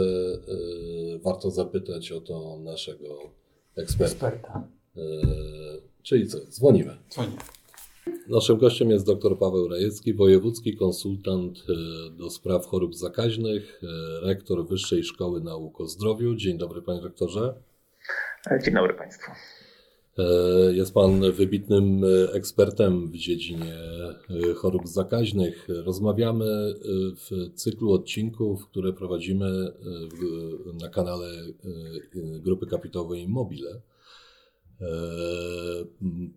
e, 1.16 1.20
warto 1.20 1.52
zapytać 1.52 2.12
o 2.12 2.22
to 2.22 2.60
naszego 2.60 3.06
eksperta. 3.76 4.28
Eksperta. 4.28 4.68
E, 4.98 5.02
Czyli 6.04 6.28
co? 6.28 6.38
Dzwonimy. 6.46 6.98
Dzwoni. 7.12 7.32
Naszym 8.30 8.58
gościem 8.58 8.90
jest 8.90 9.06
dr 9.06 9.38
Paweł 9.38 9.68
Rajecki, 9.68 10.14
wojewódzki 10.14 10.76
konsultant 10.78 11.58
e, 11.58 12.10
do 12.18 12.30
spraw 12.30 12.66
chorób 12.66 12.96
zakaźnych, 12.96 13.82
e, 13.84 13.88
rektor 14.28 14.68
Wyższej 14.68 15.04
Szkoły 15.04 15.42
Nauk 15.42 15.82
o 15.82 15.86
Zdrowiu. 15.88 16.36
Dzień 16.36 16.58
dobry, 16.58 16.82
panie 16.82 17.02
rektorze. 17.02 17.54
Dzień 18.66 18.74
dobry 18.74 18.94
Państwu. 18.94 19.32
E, 20.18 20.24
Jest 20.76 20.94
pan 20.94 21.32
wybitnym 21.32 22.04
e, 22.04 22.34
ekspertem 22.34 23.08
w 23.12 23.18
dziedzinie 23.18 23.76
e, 24.50 24.54
chorób 24.54 24.88
zakaźnych. 24.88 25.68
Rozmawiamy 25.86 26.46
w 27.16 27.54
cyklu 27.56 27.92
odcinków, 27.92 28.68
które 28.68 28.94
prowadzimy 28.94 29.72
na 30.82 30.90
kanale 30.90 31.28
Grupy 32.44 32.66
Kapitałowej 32.66 33.22
Immobile. 33.22 33.82
E, 34.82 34.86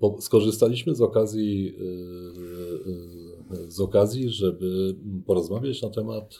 po- 0.01 0.21
Skorzystaliśmy 0.21 0.95
z 0.95 1.01
okazji, 1.01 1.77
z 3.69 3.81
okazji, 3.81 4.31
żeby 4.31 4.97
porozmawiać 5.27 5.83
na 5.83 5.91
temat 5.91 6.39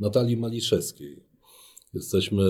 Natalii 0.00 0.36
Maliszewskiej. 0.36 1.27
Jesteśmy 1.98 2.42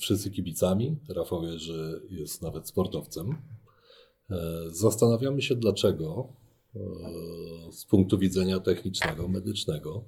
wszyscy 0.00 0.30
kibicami. 0.30 0.96
Rafał 1.08 1.44
Jerzy 1.44 2.02
jest 2.10 2.42
nawet 2.42 2.68
sportowcem. 2.68 3.36
E, 4.30 4.36
Zastanawiamy 4.70 5.42
się, 5.42 5.54
dlaczego 5.54 6.28
e, 6.76 6.80
z 7.72 7.84
punktu 7.84 8.18
widzenia 8.18 8.60
technicznego, 8.60 9.28
medycznego, 9.28 10.04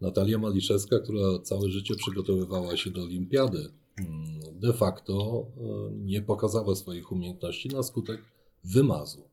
Natalia 0.00 0.38
Maliszewska, 0.38 0.98
która 0.98 1.38
całe 1.42 1.70
życie 1.70 1.94
przygotowywała 1.94 2.76
się 2.76 2.90
do 2.90 3.02
olimpiady, 3.02 3.68
mm, 3.98 4.60
de 4.60 4.72
facto 4.72 5.46
e, 5.56 5.92
nie 5.92 6.22
pokazała 6.22 6.74
swoich 6.74 7.12
umiejętności 7.12 7.68
na 7.68 7.82
skutek 7.82 8.20
wymazu. 8.64 9.24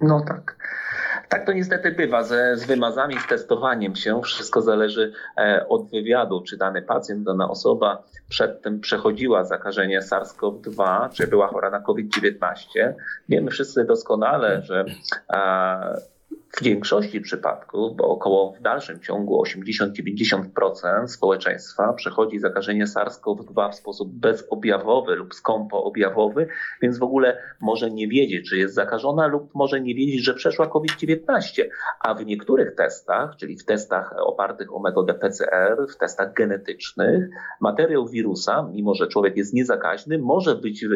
No 0.00 0.24
tak. 0.28 0.58
Tak 1.28 1.46
to 1.46 1.52
niestety 1.52 1.92
bywa 1.92 2.22
ze, 2.22 2.56
z 2.56 2.64
wymazami, 2.64 3.20
z 3.20 3.26
testowaniem 3.26 3.96
się. 3.96 4.22
Wszystko 4.22 4.62
zależy 4.62 5.12
e, 5.38 5.66
od 5.68 5.90
wywiadu, 5.90 6.42
czy 6.42 6.56
dany 6.56 6.82
pacjent, 6.82 7.24
dana 7.24 7.50
osoba 7.50 8.02
przed 8.28 8.62
tym 8.62 8.80
przechodziła 8.80 9.44
zakażenie 9.44 10.00
SARS-CoV-2, 10.00 11.08
czy 11.12 11.26
była 11.26 11.48
chora 11.48 11.70
na 11.70 11.80
COVID-19. 11.80 12.92
Wiemy 13.28 13.50
wszyscy 13.50 13.84
doskonale, 13.84 14.62
że 14.62 14.84
w 16.56 16.62
większości 16.62 17.20
przypadków, 17.20 17.96
bo 17.96 18.08
około 18.08 18.52
w 18.52 18.62
dalszym 18.62 19.00
ciągu 19.00 19.42
80-90% 19.42 21.06
społeczeństwa 21.06 21.92
przechodzi 21.92 22.38
zakażenie 22.38 22.86
SARS-CoV-2 22.86 23.70
w 23.70 23.74
sposób 23.74 24.12
bezobjawowy 24.12 25.14
lub 25.14 25.34
skąpoobjawowy, 25.34 26.46
więc 26.82 26.98
w 26.98 27.02
ogóle 27.02 27.38
może 27.60 27.90
nie 27.90 28.08
wiedzieć, 28.08 28.48
czy 28.48 28.58
jest 28.58 28.74
zakażona, 28.74 29.26
lub 29.26 29.54
może 29.54 29.80
nie 29.80 29.94
wiedzieć, 29.94 30.24
że 30.24 30.34
przeszła 30.34 30.66
COVID-19. 30.66 31.62
A 32.00 32.14
w 32.14 32.26
niektórych 32.26 32.74
testach, 32.74 33.36
czyli 33.36 33.56
w 33.56 33.64
testach 33.64 34.14
opartych 34.18 34.74
o 34.74 34.80
metodę 34.80 35.14
PCR, 35.14 35.86
w 35.94 35.96
testach 35.96 36.32
genetycznych, 36.32 37.28
materiał 37.60 38.08
wirusa, 38.08 38.68
mimo 38.72 38.94
że 38.94 39.08
człowiek 39.08 39.36
jest 39.36 39.54
niezakaźny, 39.54 40.18
może 40.18 40.54
być 40.54 40.86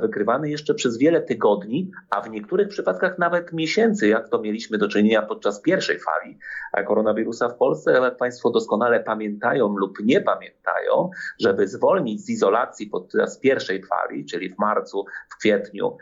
wykrywany 0.00 0.50
jeszcze 0.50 0.74
przez 0.74 0.98
wiele 0.98 1.20
tygodni, 1.20 1.90
a 2.10 2.20
w 2.20 2.30
niektórych 2.30 2.68
przypadkach 2.68 3.18
nawet 3.18 3.52
miesięcy, 3.52 4.08
jak 4.08 4.28
to 4.28 4.40
mieliśmy 4.40 4.78
do 4.78 4.89
czynienia 4.90 5.22
podczas 5.22 5.60
pierwszej 5.60 5.98
fali 5.98 6.38
koronawirusa 6.86 7.48
w 7.48 7.56
Polsce. 7.56 7.92
Jak 7.92 8.16
Państwo 8.16 8.50
doskonale 8.50 9.00
pamiętają 9.00 9.76
lub 9.76 9.98
nie 10.04 10.20
pamiętają, 10.20 11.10
żeby 11.40 11.68
zwolnić 11.68 12.24
z 12.24 12.30
izolacji 12.30 12.86
podczas 12.86 13.38
pierwszej 13.38 13.82
fali, 13.82 14.24
czyli 14.24 14.50
w 14.50 14.58
marcu, 14.58 15.04
w 15.28 15.38
kwietniu 15.38 15.96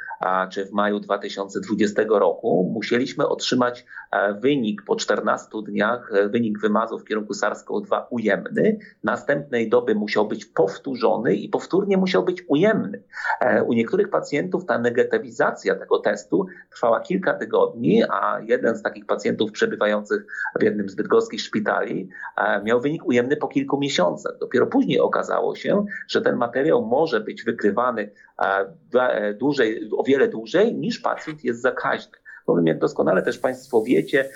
czy 0.50 0.64
w 0.64 0.73
maju 0.73 1.00
2020 1.00 2.02
roku, 2.09 2.71
musieliśmy 2.75 3.28
otrzymać 3.28 3.87
e, 4.11 4.35
wynik 4.35 4.83
po 4.83 4.97
14 4.97 5.49
dniach, 5.66 6.11
e, 6.14 6.28
wynik 6.28 6.61
wymazu 6.61 6.99
w 6.99 7.04
kierunku 7.04 7.33
SARS-CoV-2 7.33 8.02
ujemny. 8.11 8.78
Następnej 9.04 9.68
doby 9.68 9.95
musiał 9.95 10.28
być 10.28 10.45
powtórzony 10.45 11.35
i 11.35 11.49
powtórnie 11.49 11.97
musiał 11.97 12.25
być 12.25 12.45
ujemny. 12.49 13.02
E, 13.40 13.62
U 13.62 13.73
niektórych 13.73 14.11
pacjentów 14.11 14.66
ta 14.66 14.78
negatywizacja 14.78 15.75
tego 15.75 15.99
testu 15.99 16.47
trwała 16.71 17.00
kilka 17.00 17.35
tygodni, 17.35 18.02
a 18.11 18.40
jeden 18.40 18.76
z 18.79 18.83
takich 18.83 19.07
pacjentów 19.07 19.53
przebywających 19.53 20.27
w 20.61 20.63
jednym 20.63 20.89
z 20.89 20.95
bydgoskich 20.95 21.41
szpitali 21.41 22.09
e, 22.37 22.63
miał 22.63 22.81
wynik 22.81 23.07
ujemny 23.07 23.37
po 23.37 23.49
kilku 23.49 23.79
miesiącach. 23.79 24.39
Dopiero 24.41 24.67
później 24.67 25.01
okazało 25.01 25.57
się, 25.57 25.85
że 26.09 26.23
ten 26.23 26.37
materiał 26.37 26.87
może 26.87 27.21
być 27.21 27.45
wykrywany 27.45 28.11
e, 28.39 28.73
e, 28.95 29.35
dłużej, 29.35 29.91
o 29.97 30.05
wiele 30.05 30.29
dłużej 30.29 30.75
niż 30.75 30.99
pacjent 30.99 31.45
jest 31.45 31.61
zakaźny. 31.61 32.19
Bowiem, 32.47 32.67
jak 32.67 32.79
doskonale 32.79 33.23
też 33.23 33.39
Państwo 33.39 33.83
wiecie, 33.83 34.29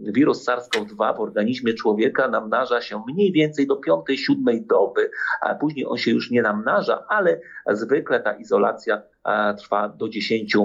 wirus 0.00 0.48
SARS-CoV-2 0.48 1.16
w 1.16 1.20
organizmie 1.20 1.74
człowieka 1.74 2.28
namnaża 2.28 2.80
się 2.80 3.02
mniej 3.08 3.32
więcej 3.32 3.66
do 3.66 3.74
5-7 3.74 4.66
doby, 4.66 5.10
a 5.40 5.54
później 5.54 5.86
on 5.86 5.96
się 5.96 6.10
już 6.10 6.30
nie 6.30 6.42
namnaża, 6.42 7.04
ale 7.08 7.40
zwykle 7.66 8.20
ta 8.20 8.32
izolacja 8.32 9.02
trwa 9.58 9.88
do 9.88 10.08
10 10.08 10.56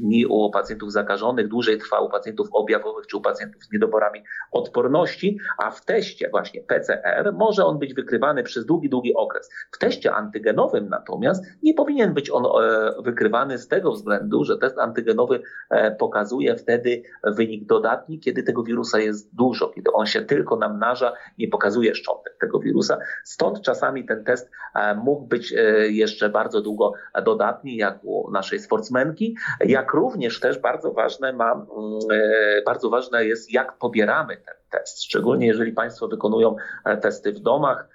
dni 0.00 0.26
u 0.26 0.50
pacjentów 0.50 0.92
zakażonych, 0.92 1.48
dłużej 1.48 1.78
trwa 1.78 2.00
u 2.00 2.10
pacjentów 2.10 2.48
objawowych 2.52 3.06
czy 3.06 3.16
u 3.16 3.20
pacjentów 3.20 3.64
z 3.64 3.72
niedoborami 3.72 4.22
odporności, 4.52 5.38
a 5.58 5.70
w 5.70 5.84
teście 5.84 6.28
właśnie 6.30 6.60
PCR 6.60 7.32
może 7.34 7.64
on 7.64 7.78
być 7.78 7.94
wykrywany 7.94 8.42
przez 8.42 8.66
długi, 8.66 8.88
długi 8.88 9.14
okres. 9.14 9.50
W 9.72 9.78
teście 9.78 10.14
antygenowym 10.14 10.88
natomiast 10.88 11.44
nie 11.62 11.74
powinien 11.74 12.14
być 12.14 12.30
on 12.30 12.44
e, 12.46 12.92
wykrywany 13.02 13.58
z 13.58 13.68
tego 13.68 13.92
względu, 13.92 14.44
że 14.44 14.58
test 14.58 14.78
antygenowy 14.78 15.42
e, 15.70 15.90
pokazuje 15.90 16.56
wtedy 16.56 17.02
wynik 17.24 17.66
dodatni, 17.66 18.20
kiedy 18.20 18.42
tego 18.42 18.62
wirusa 18.62 18.98
jest 18.98 19.34
dużo, 19.34 19.68
kiedy 19.68 19.92
on 19.92 20.06
się 20.06 20.22
tylko 20.22 20.56
namnaża, 20.56 21.12
nie 21.38 21.48
pokazuje 21.48 21.94
szczątek 21.94 22.36
tego 22.40 22.60
wirusa. 22.60 22.98
Stąd 23.24 23.60
czasami 23.60 24.06
ten 24.06 24.24
test 24.24 24.50
e, 24.74 24.94
mógł 24.94 25.26
być 25.26 25.52
e, 25.52 25.58
jeszcze 25.88 26.28
bardzo 26.28 26.62
długo 26.62 26.92
dodatni, 27.24 27.76
jak 27.86 28.04
u 28.04 28.30
naszej 28.30 28.60
sportsmenki, 28.60 29.36
jak 29.60 29.92
również 29.92 30.40
też 30.40 30.58
bardzo 30.58 30.92
ważne 30.92 31.32
ma, 31.32 31.52
mm, 31.52 31.66
e, 32.12 32.62
bardzo 32.62 32.90
ważne 32.90 33.24
jest, 33.24 33.52
jak 33.52 33.78
pobieramy 33.78 34.36
ten 34.36 34.54
test, 34.70 35.04
szczególnie 35.04 35.46
jeżeli 35.46 35.72
Państwo 35.72 36.08
wykonują 36.08 36.56
e, 36.84 36.96
testy 36.96 37.32
w 37.32 37.40
domach, 37.40 37.88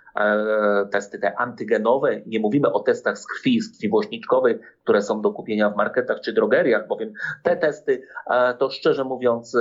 testy 0.92 1.20
te 1.20 1.40
antygenowe. 1.40 2.22
Nie 2.26 2.40
mówimy 2.40 2.72
o 2.72 2.80
testach 2.80 3.18
z 3.18 3.28
krwi, 3.28 3.62
z 3.62 3.78
krwi 3.78 3.90
głośniczkowej, 3.90 4.60
które 4.84 5.02
są 5.02 5.22
do 5.22 5.32
kupienia 5.32 5.70
w 5.70 5.76
marketach 5.76 6.20
czy 6.22 6.34
drogeriach, 6.34 6.88
bowiem 6.88 7.14
te 7.44 7.58
testy, 7.58 8.04
e, 8.30 8.54
to 8.54 8.70
szczerze 8.70 9.04
mówiąc, 9.04 9.56
e, 9.56 9.60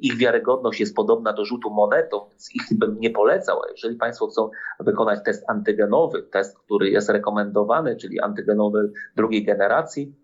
ich 0.00 0.16
wiarygodność 0.16 0.80
jest 0.80 0.96
podobna 0.96 1.32
do 1.32 1.44
rzutu 1.44 1.70
monetą, 1.70 2.26
więc 2.30 2.54
ich 2.54 2.78
bym 2.78 3.00
nie 3.00 3.10
polecał. 3.10 3.60
Jeżeli 3.70 3.96
Państwo 3.96 4.26
chcą 4.26 4.50
wykonać 4.80 5.24
test 5.24 5.44
antygenowy, 5.48 6.22
test, 6.22 6.58
który 6.58 6.90
jest 6.90 7.10
rekomendowany, 7.10 7.96
czyli 7.96 8.20
antygenowy 8.20 8.92
drugiej 9.16 9.44
generacji, 9.44 10.14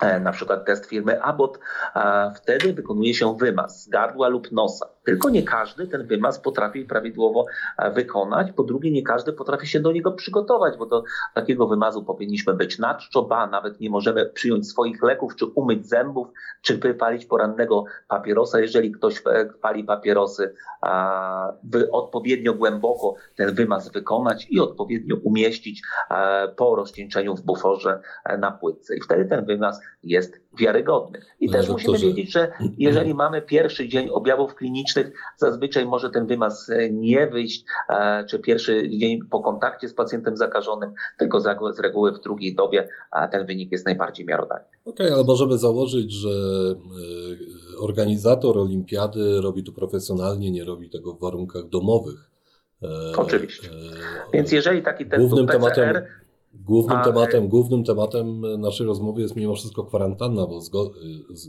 e, 0.00 0.20
na 0.20 0.32
przykład 0.32 0.64
test 0.64 0.86
firmy 0.86 1.22
Abbott, 1.22 1.58
wtedy 2.36 2.72
wykonuje 2.72 3.14
się 3.14 3.36
wymaz 3.36 3.84
z 3.84 3.88
gardła 3.88 4.28
lub 4.28 4.52
nosa. 4.52 4.88
Tylko 5.08 5.30
nie 5.30 5.42
każdy 5.42 5.86
ten 5.86 6.06
wymaz 6.06 6.38
potrafi 6.38 6.84
prawidłowo 6.84 7.46
e, 7.78 7.90
wykonać. 7.90 8.52
Po 8.52 8.62
drugie, 8.62 8.90
nie 8.90 9.02
każdy 9.02 9.32
potrafi 9.32 9.66
się 9.66 9.80
do 9.80 9.92
niego 9.92 10.12
przygotować, 10.12 10.78
bo 10.78 10.86
do 10.86 11.04
takiego 11.34 11.66
wymazu 11.66 12.04
powinniśmy 12.04 12.54
być 12.54 12.78
na 12.78 12.94
czczo, 12.94 13.22
ba, 13.22 13.46
nawet 13.46 13.80
nie 13.80 13.90
możemy 13.90 14.26
przyjąć 14.26 14.68
swoich 14.68 15.02
leków, 15.02 15.36
czy 15.36 15.46
umyć 15.46 15.88
zębów, 15.88 16.28
czy 16.62 16.78
wypalić 16.78 17.26
porannego 17.26 17.84
papierosa. 18.08 18.60
Jeżeli 18.60 18.92
ktoś 18.92 19.22
e, 19.26 19.46
pali 19.60 19.84
papierosy, 19.84 20.54
by 21.62 21.90
odpowiednio 21.90 22.54
głęboko 22.54 23.14
ten 23.36 23.54
wymaz 23.54 23.92
wykonać 23.92 24.46
i 24.50 24.60
odpowiednio 24.60 25.16
umieścić 25.16 25.82
e, 26.10 26.48
po 26.48 26.76
rozcieńczeniu 26.76 27.36
w 27.36 27.42
buforze 27.42 28.00
na 28.38 28.50
płytce. 28.50 28.96
I 28.96 29.00
wtedy 29.00 29.24
ten 29.24 29.44
wymaz 29.44 29.80
jest 30.02 30.40
wiarygodny. 30.58 31.20
I 31.40 31.50
też 31.50 31.68
musimy 31.68 31.92
doktorze. 31.92 32.06
wiedzieć, 32.06 32.32
że 32.32 32.52
jeżeli 32.78 33.14
mamy 33.14 33.42
pierwszy 33.42 33.88
dzień 33.88 34.08
objawów 34.10 34.54
klinicznych, 34.54 34.97
zazwyczaj 35.36 35.86
może 35.86 36.10
ten 36.10 36.26
wymaz 36.26 36.70
e, 36.70 36.90
nie 36.90 37.26
wyjść, 37.26 37.64
e, 37.88 38.24
czy 38.24 38.38
pierwszy 38.38 38.90
dzień 38.90 39.20
po 39.30 39.40
kontakcie 39.40 39.88
z 39.88 39.94
pacjentem 39.94 40.36
zakażonym, 40.36 40.92
tylko 41.18 41.40
z 41.72 41.78
reguły 41.80 42.12
w 42.12 42.20
drugiej 42.20 42.54
dobie 42.54 42.88
a 43.10 43.28
ten 43.28 43.46
wynik 43.46 43.72
jest 43.72 43.86
najbardziej 43.86 44.26
miarodajny. 44.26 44.66
Okej, 44.84 45.10
ale 45.12 45.24
możemy 45.24 45.58
założyć, 45.58 46.12
że 46.12 46.28
e, 46.28 47.78
organizator 47.78 48.58
olimpiady 48.58 49.40
robi 49.40 49.64
to 49.64 49.72
profesjonalnie, 49.72 50.50
nie 50.50 50.64
robi 50.64 50.90
tego 50.90 51.14
w 51.14 51.20
warunkach 51.20 51.68
domowych. 51.68 52.30
Oczywiście. 53.16 53.68
Więc 54.32 54.52
jeżeli 54.52 54.82
taki 54.82 55.06
test 55.06 55.20
głównym 55.20 55.46
PCR, 55.46 55.74
tematem, 55.74 56.04
głównym, 56.54 57.02
tematem, 57.04 57.48
głównym 57.48 57.84
tematem 57.84 58.40
naszej 58.60 58.86
rozmowy 58.86 59.22
jest 59.22 59.36
mimo 59.36 59.54
wszystko 59.54 59.84
kwarantanna, 59.84 60.46
bo 60.46 60.60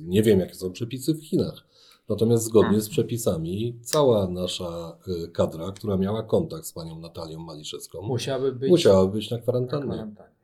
nie 0.01 0.23
wiem, 0.23 0.39
jakie 0.39 0.53
są 0.53 0.71
przepisy 0.71 1.13
w 1.13 1.25
Chinach. 1.25 1.65
Natomiast 2.09 2.43
zgodnie 2.43 2.81
z 2.81 2.89
przepisami 2.89 3.79
cała 3.81 4.27
nasza 4.27 4.97
kadra, 5.33 5.71
która 5.71 5.97
miała 5.97 6.23
kontakt 6.23 6.65
z 6.65 6.73
panią 6.73 6.99
Natalią 6.99 7.39
Maliszewską, 7.39 8.01
musiałaby 8.01 8.51
być, 8.51 8.69
musiałaby 8.69 9.11
być 9.11 9.31
na 9.31 9.37
kwarantannie. 9.37 9.85
Na 9.85 9.93
kwarantannie. 9.93 10.39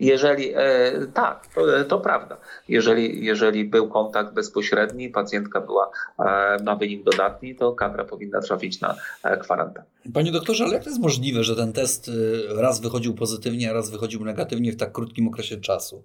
Jeżeli 0.00 0.52
e, 0.54 0.92
tak, 1.14 1.46
to, 1.54 1.84
to, 1.84 2.00
prawda. 2.00 2.36
Jeżeli, 2.68 3.24
jeżeli 3.24 3.64
był 3.64 3.88
kontakt 3.88 4.34
bezpośredni, 4.34 5.08
pacjentka 5.08 5.60
była 5.60 5.90
e, 6.18 6.56
na 6.62 6.76
wynik 6.76 7.04
dodatni, 7.04 7.54
to 7.54 7.72
kadra 7.72 8.04
powinna 8.04 8.40
trafić 8.40 8.80
na 8.80 8.96
e, 9.22 9.36
kwarantannę. 9.36 9.86
Panie 10.14 10.32
doktorze, 10.32 10.64
ale 10.64 10.74
jak 10.74 10.84
to 10.84 10.90
jest 10.90 11.02
możliwe, 11.02 11.44
że 11.44 11.56
ten 11.56 11.72
test 11.72 12.10
raz 12.48 12.80
wychodził 12.80 13.14
pozytywnie, 13.14 13.70
a 13.70 13.72
raz 13.72 13.90
wychodził 13.90 14.24
negatywnie 14.24 14.72
w 14.72 14.76
tak 14.76 14.92
krótkim 14.92 15.28
okresie 15.28 15.56
czasu? 15.56 16.02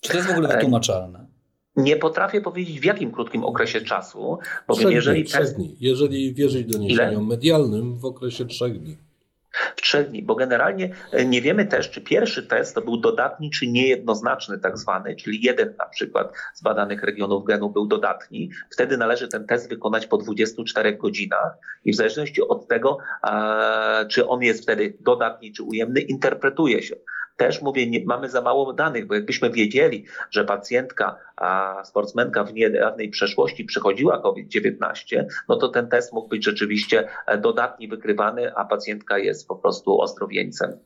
Czy 0.00 0.10
to 0.10 0.16
jest 0.16 0.28
w 0.28 0.32
ogóle 0.32 0.48
wytłumaczalne? 0.48 1.26
Nie 1.82 1.96
potrafię 1.96 2.40
powiedzieć 2.40 2.80
w 2.80 2.84
jakim 2.84 3.12
krótkim 3.12 3.44
okresie 3.44 3.80
czasu, 3.80 4.38
bowiem 4.68 4.82
trzech 4.82 4.94
jeżeli 4.94 5.22
dni, 5.22 5.32
test... 5.32 5.56
dni. 5.56 5.76
Jeżeli 5.80 6.34
wierzyć 6.34 6.66
doniesieniom 6.66 7.26
medialnym, 7.26 7.98
w 7.98 8.04
okresie 8.04 8.46
trzech 8.46 8.80
dni 8.80 8.96
w 9.76 9.82
trzech 9.82 10.08
dni, 10.10 10.22
bo 10.22 10.34
generalnie 10.34 10.94
e, 11.12 11.24
nie 11.24 11.42
wiemy 11.42 11.66
też, 11.66 11.90
czy 11.90 12.00
pierwszy 12.00 12.42
test 12.42 12.74
to 12.74 12.80
był 12.80 12.96
dodatni, 12.96 13.50
czy 13.50 13.66
niejednoznaczny 13.66 14.58
tak 14.58 14.78
zwany, 14.78 15.16
czyli 15.16 15.42
jeden 15.42 15.74
na 15.78 15.86
przykład 15.86 16.32
z 16.54 16.62
badanych 16.62 17.02
regionów 17.02 17.44
genu 17.44 17.70
był 17.70 17.86
dodatni. 17.86 18.50
Wtedy 18.70 18.96
należy 18.96 19.28
ten 19.28 19.46
test 19.46 19.68
wykonać 19.68 20.06
po 20.06 20.18
24 20.18 20.96
godzinach 20.96 21.52
i 21.84 21.92
w 21.92 21.96
zależności 21.96 22.42
od 22.42 22.68
tego, 22.68 22.98
czy 24.08 24.28
on 24.28 24.42
jest 24.42 24.62
wtedy 24.62 24.96
dodatni, 25.00 25.52
czy 25.52 25.62
ujemny, 25.62 26.00
interpretuje 26.00 26.82
się 26.82 26.96
też 27.40 27.62
mówię, 27.62 27.90
nie, 27.90 28.04
mamy 28.04 28.28
za 28.28 28.40
mało 28.42 28.72
danych, 28.72 29.06
bo 29.06 29.14
jakbyśmy 29.14 29.50
wiedzieli, 29.50 30.04
że 30.30 30.44
pacjentka, 30.44 31.16
a 31.36 31.82
sportsmenka 31.84 32.44
w 32.44 32.54
niedawnej 32.54 33.10
przeszłości 33.10 33.64
przechodziła 33.64 34.18
COVID-19, 34.18 35.24
no 35.48 35.56
to 35.56 35.68
ten 35.68 35.88
test 35.88 36.12
mógł 36.12 36.28
być 36.28 36.44
rzeczywiście 36.44 37.08
e, 37.26 37.38
dodatni 37.38 37.88
wykrywany, 37.88 38.54
a 38.54 38.64
pacjentka 38.64 39.18
jest 39.18 39.48
po 39.48 39.56
prostu 39.56 40.00
ozdrowieńcem. 40.00 40.78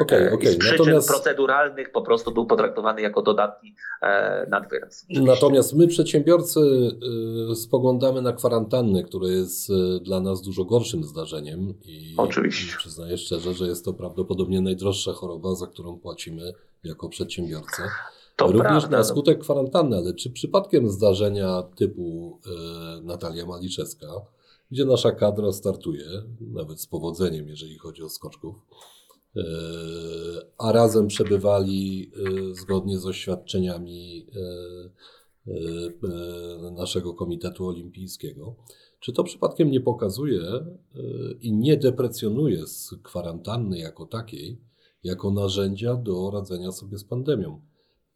Okay, 0.00 0.32
okay. 0.32 0.50
Z 0.50 0.56
przyczyn 0.56 0.78
Natomiast... 0.78 1.08
proceduralnych 1.08 1.92
po 1.92 2.02
prostu 2.02 2.32
był 2.32 2.46
potraktowany 2.46 3.02
jako 3.02 3.22
dodatni 3.22 3.74
e, 4.02 4.46
nadwyraz. 4.50 5.06
Natomiast 5.10 5.74
my 5.74 5.86
przedsiębiorcy 5.86 6.60
e, 7.50 7.54
spoglądamy 7.54 8.22
na 8.22 8.32
kwarantannę, 8.32 9.02
która 9.02 9.28
jest 9.28 9.70
e, 9.70 10.00
dla 10.00 10.20
nas 10.20 10.42
dużo 10.42 10.64
gorszym 10.64 11.04
zdarzeniem 11.04 11.74
i 11.84 12.14
Oczywiście. 12.16 12.76
przyznaję 12.76 13.18
szczerze, 13.18 13.54
że 13.54 13.66
jest 13.66 13.84
to 13.84 13.92
prawdopodobnie 13.92 14.60
najdroższa 14.60 15.12
choroba, 15.12 15.54
za 15.62 15.66
którą 15.66 15.98
płacimy 15.98 16.52
jako 16.84 17.08
przedsiębiorcy. 17.08 17.82
To 18.36 18.46
Również 18.46 18.82
prawda. 18.82 18.98
na 18.98 19.04
skutek 19.04 19.38
kwarantanny, 19.38 19.96
ale 19.96 20.14
czy 20.14 20.30
przypadkiem 20.30 20.90
zdarzenia 20.90 21.62
typu 21.62 22.38
e, 22.46 23.00
Natalia 23.02 23.46
Maliczewska, 23.46 24.06
gdzie 24.70 24.84
nasza 24.84 25.12
kadra 25.12 25.52
startuje, 25.52 26.04
nawet 26.40 26.80
z 26.80 26.86
powodzeniem, 26.86 27.48
jeżeli 27.48 27.78
chodzi 27.78 28.02
o 28.02 28.08
skoczków, 28.08 28.54
e, 29.36 29.42
a 30.58 30.72
razem 30.72 31.06
przebywali 31.06 32.10
e, 32.16 32.54
zgodnie 32.54 32.98
z 32.98 33.06
oświadczeniami 33.06 34.26
naszego 36.72 37.14
Komitetu 37.14 37.66
Olimpijskiego. 37.66 38.54
Czy 39.00 39.12
to 39.12 39.24
przypadkiem 39.24 39.70
nie 39.70 39.80
pokazuje 39.80 40.40
i 41.40 41.52
nie 41.52 41.76
deprecjonuje 41.76 42.66
z 42.66 42.94
kwarantanny 43.02 43.78
jako 43.78 44.06
takiej, 44.06 44.58
jako 45.04 45.30
narzędzia 45.30 45.94
do 45.94 46.30
radzenia 46.30 46.72
sobie 46.72 46.98
z 46.98 47.04
pandemią. 47.04 47.60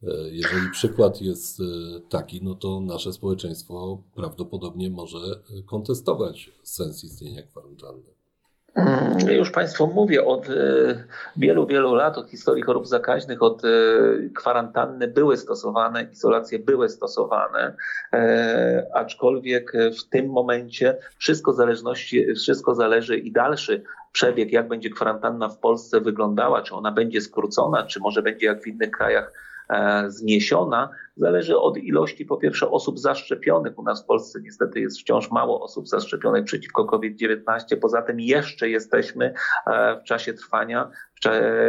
E, 0.03 0.07
jeżeli 0.29 0.71
przykład 0.71 1.21
jest 1.21 1.59
e, 1.59 1.63
taki, 2.09 2.43
no 2.43 2.55
to 2.55 2.81
nasze 2.81 3.13
społeczeństwo 3.13 4.03
prawdopodobnie 4.15 4.89
może 4.89 5.17
kontestować 5.65 6.51
sens 6.63 7.03
istnienia 7.03 7.43
kwarantanny. 7.43 8.17
Mm, 8.77 9.29
już 9.29 9.51
Państwu 9.51 9.87
mówię, 9.87 10.25
od 10.25 10.49
e, 10.49 10.53
wielu, 11.37 11.67
wielu 11.67 11.95
lat, 11.95 12.17
od 12.17 12.29
historii 12.29 12.63
chorób 12.63 12.87
zakaźnych, 12.87 13.43
od 13.43 13.65
e, 13.65 13.69
kwarantanny 14.35 15.07
były 15.07 15.37
stosowane, 15.37 16.07
izolacje 16.11 16.59
były 16.59 16.89
stosowane, 16.89 17.75
e, 18.13 18.87
aczkolwiek 18.93 19.73
w 19.99 20.09
tym 20.09 20.29
momencie 20.29 20.97
wszystko, 21.17 21.53
zależności, 21.53 22.35
wszystko 22.35 22.75
zależy 22.75 23.17
i 23.17 23.31
dalszy 23.31 23.83
przebieg, 24.11 24.51
jak 24.51 24.67
będzie 24.67 24.89
kwarantanna 24.89 25.49
w 25.49 25.59
Polsce 25.59 26.01
wyglądała, 26.01 26.61
czy 26.61 26.75
ona 26.75 26.91
będzie 26.91 27.21
skrócona, 27.21 27.83
czy 27.83 27.99
może 27.99 28.21
będzie 28.21 28.45
jak 28.45 28.63
w 28.63 28.67
innych 28.67 28.91
krajach 28.91 29.33
zniesiona, 30.07 30.89
zależy 31.17 31.57
od 31.57 31.77
ilości 31.77 32.25
po 32.25 32.37
pierwsze 32.37 32.69
osób 32.71 32.99
zaszczepionych. 32.99 33.79
U 33.79 33.83
nas 33.83 34.03
w 34.03 34.05
Polsce 34.05 34.39
niestety 34.41 34.79
jest 34.79 34.99
wciąż 34.99 35.31
mało 35.31 35.63
osób 35.63 35.87
zaszczepionych 35.87 36.45
przeciwko 36.45 36.85
COVID-19. 36.85 37.77
Poza 37.81 38.01
tym 38.01 38.19
jeszcze 38.19 38.69
jesteśmy 38.69 39.33
w 40.01 40.03
czasie 40.03 40.33
trwania 40.33 40.89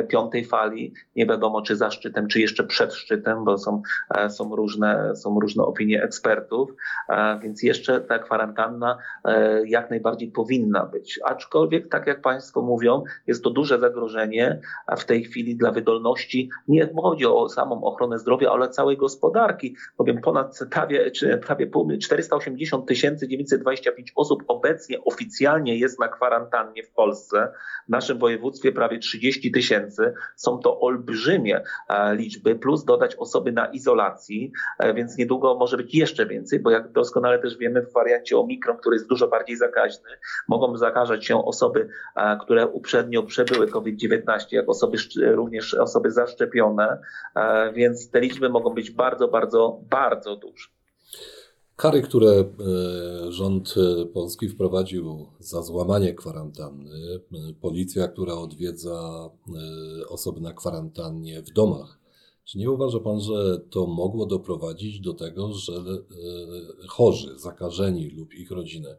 piątej 0.09 0.45
fali. 0.45 0.95
Nie 1.17 1.27
wiadomo, 1.27 1.63
czy 1.63 1.77
za 1.77 1.91
szczytem, 1.91 2.29
czy 2.29 2.41
jeszcze 2.41 2.65
przed 2.65 2.95
szczytem, 2.95 3.45
bo 3.45 3.59
są, 3.59 3.83
e, 4.15 4.31
są, 4.31 4.57
różne, 4.57 5.17
są 5.17 5.41
różne 5.41 5.65
opinie 5.65 6.03
ekspertów, 6.03 6.71
e, 7.09 7.39
więc 7.43 7.63
jeszcze 7.63 8.01
ta 8.01 8.19
kwarantanna 8.19 8.99
e, 9.25 9.63
jak 9.69 9.91
najbardziej 9.91 10.31
powinna 10.31 10.87
być. 10.87 11.21
Aczkolwiek, 11.25 11.89
tak 11.89 12.07
jak 12.07 12.21
Państwo 12.21 12.63
mówią, 12.63 13.03
jest 13.27 13.45
to 13.45 13.51
duże 13.51 13.79
zagrożenie 13.79 14.61
w 14.99 15.05
tej 15.05 15.25
chwili 15.25 15.57
dla 15.57 15.73
wydolności. 15.73 16.51
Nie 16.69 16.89
chodzi 16.97 17.27
o 17.27 17.49
samą 17.49 17.85
ochronę 17.85 18.19
zdrowia, 18.19 18.51
ale 18.51 18.69
całej 18.69 18.97
gospodarki, 18.97 19.77
bowiem 19.99 20.21
ponad 20.21 20.59
prawie, 20.71 21.11
prawie 21.47 21.69
480 21.99 22.87
925 23.23 24.13
osób 24.17 24.43
obecnie 24.49 25.05
oficjalnie 25.05 25.79
jest 25.79 26.01
na 26.01 26.09
kwarantannie 26.09 26.83
w 26.83 26.91
Polsce. 26.91 27.53
W 27.87 27.91
naszym 27.91 28.19
województwie 28.19 28.73
prawie 28.73 28.99
30 28.99 29.38
30 29.39 29.53
tysięcy. 29.53 30.15
Są 30.37 30.59
to 30.59 30.81
olbrzymie 30.81 31.63
e, 31.89 32.15
liczby, 32.15 32.55
plus 32.55 32.85
dodać 32.85 33.15
osoby 33.15 33.53
na 33.53 33.67
izolacji, 33.67 34.53
e, 34.79 34.95
więc 34.95 35.19
niedługo 35.19 35.55
może 35.55 35.77
być 35.77 35.95
jeszcze 35.95 36.27
więcej, 36.27 36.61
bo 36.61 36.71
jak 36.71 36.93
doskonale 36.93 37.39
też 37.39 37.57
wiemy 37.57 37.83
w 37.83 37.93
wariancie 37.93 38.39
Omikron, 38.39 38.77
który 38.77 38.97
jest 38.97 39.09
dużo 39.09 39.29
bardziej 39.29 39.57
zakaźny, 39.57 40.11
mogą 40.49 40.77
zakażać 40.77 41.27
się 41.27 41.45
osoby, 41.45 41.89
e, 42.17 42.39
które 42.41 42.67
uprzednio 42.67 43.23
przebyły 43.23 43.69
COVID-19, 43.69 44.23
jak 44.51 44.69
osoby, 44.69 44.99
również 45.35 45.75
osoby 45.75 46.11
zaszczepione, 46.11 46.99
więc 47.75 48.11
te 48.11 48.21
liczby 48.21 48.49
mogą 48.49 48.75
być 48.75 48.91
bardzo, 48.91 49.29
bardzo, 49.29 49.81
bardzo 49.91 50.37
duże. 50.37 50.69
Kary, 51.79 52.03
które 52.03 52.31
e, 52.31 52.45
rząd 53.33 53.75
e, 53.77 54.07
polski 54.07 54.49
wprowadził 54.49 55.27
za 55.39 55.63
złamanie 55.63 56.15
kwarantanny, 56.15 56.91
e, 57.15 57.55
policja, 57.61 58.09
która 58.09 58.35
odwiedza 58.35 59.31
osoby 60.09 60.41
na 60.41 60.53
kwarantannie 60.53 61.43
w 61.43 61.51
domach, 61.51 61.99
czy 62.45 62.59
nie 62.59 62.71
uważa 62.71 63.01
Pan, 63.01 63.21
że 63.21 63.61
to 63.71 63.87
mogło 63.87 64.27
doprowadzić 64.27 65.01
do 65.01 65.15
tego, 65.15 65.53
że 65.53 65.73
chorzy, 66.89 67.39
zakażeni 67.39 68.11
lub 68.11 68.35
ich 68.35 68.51
rodziny 68.51 68.97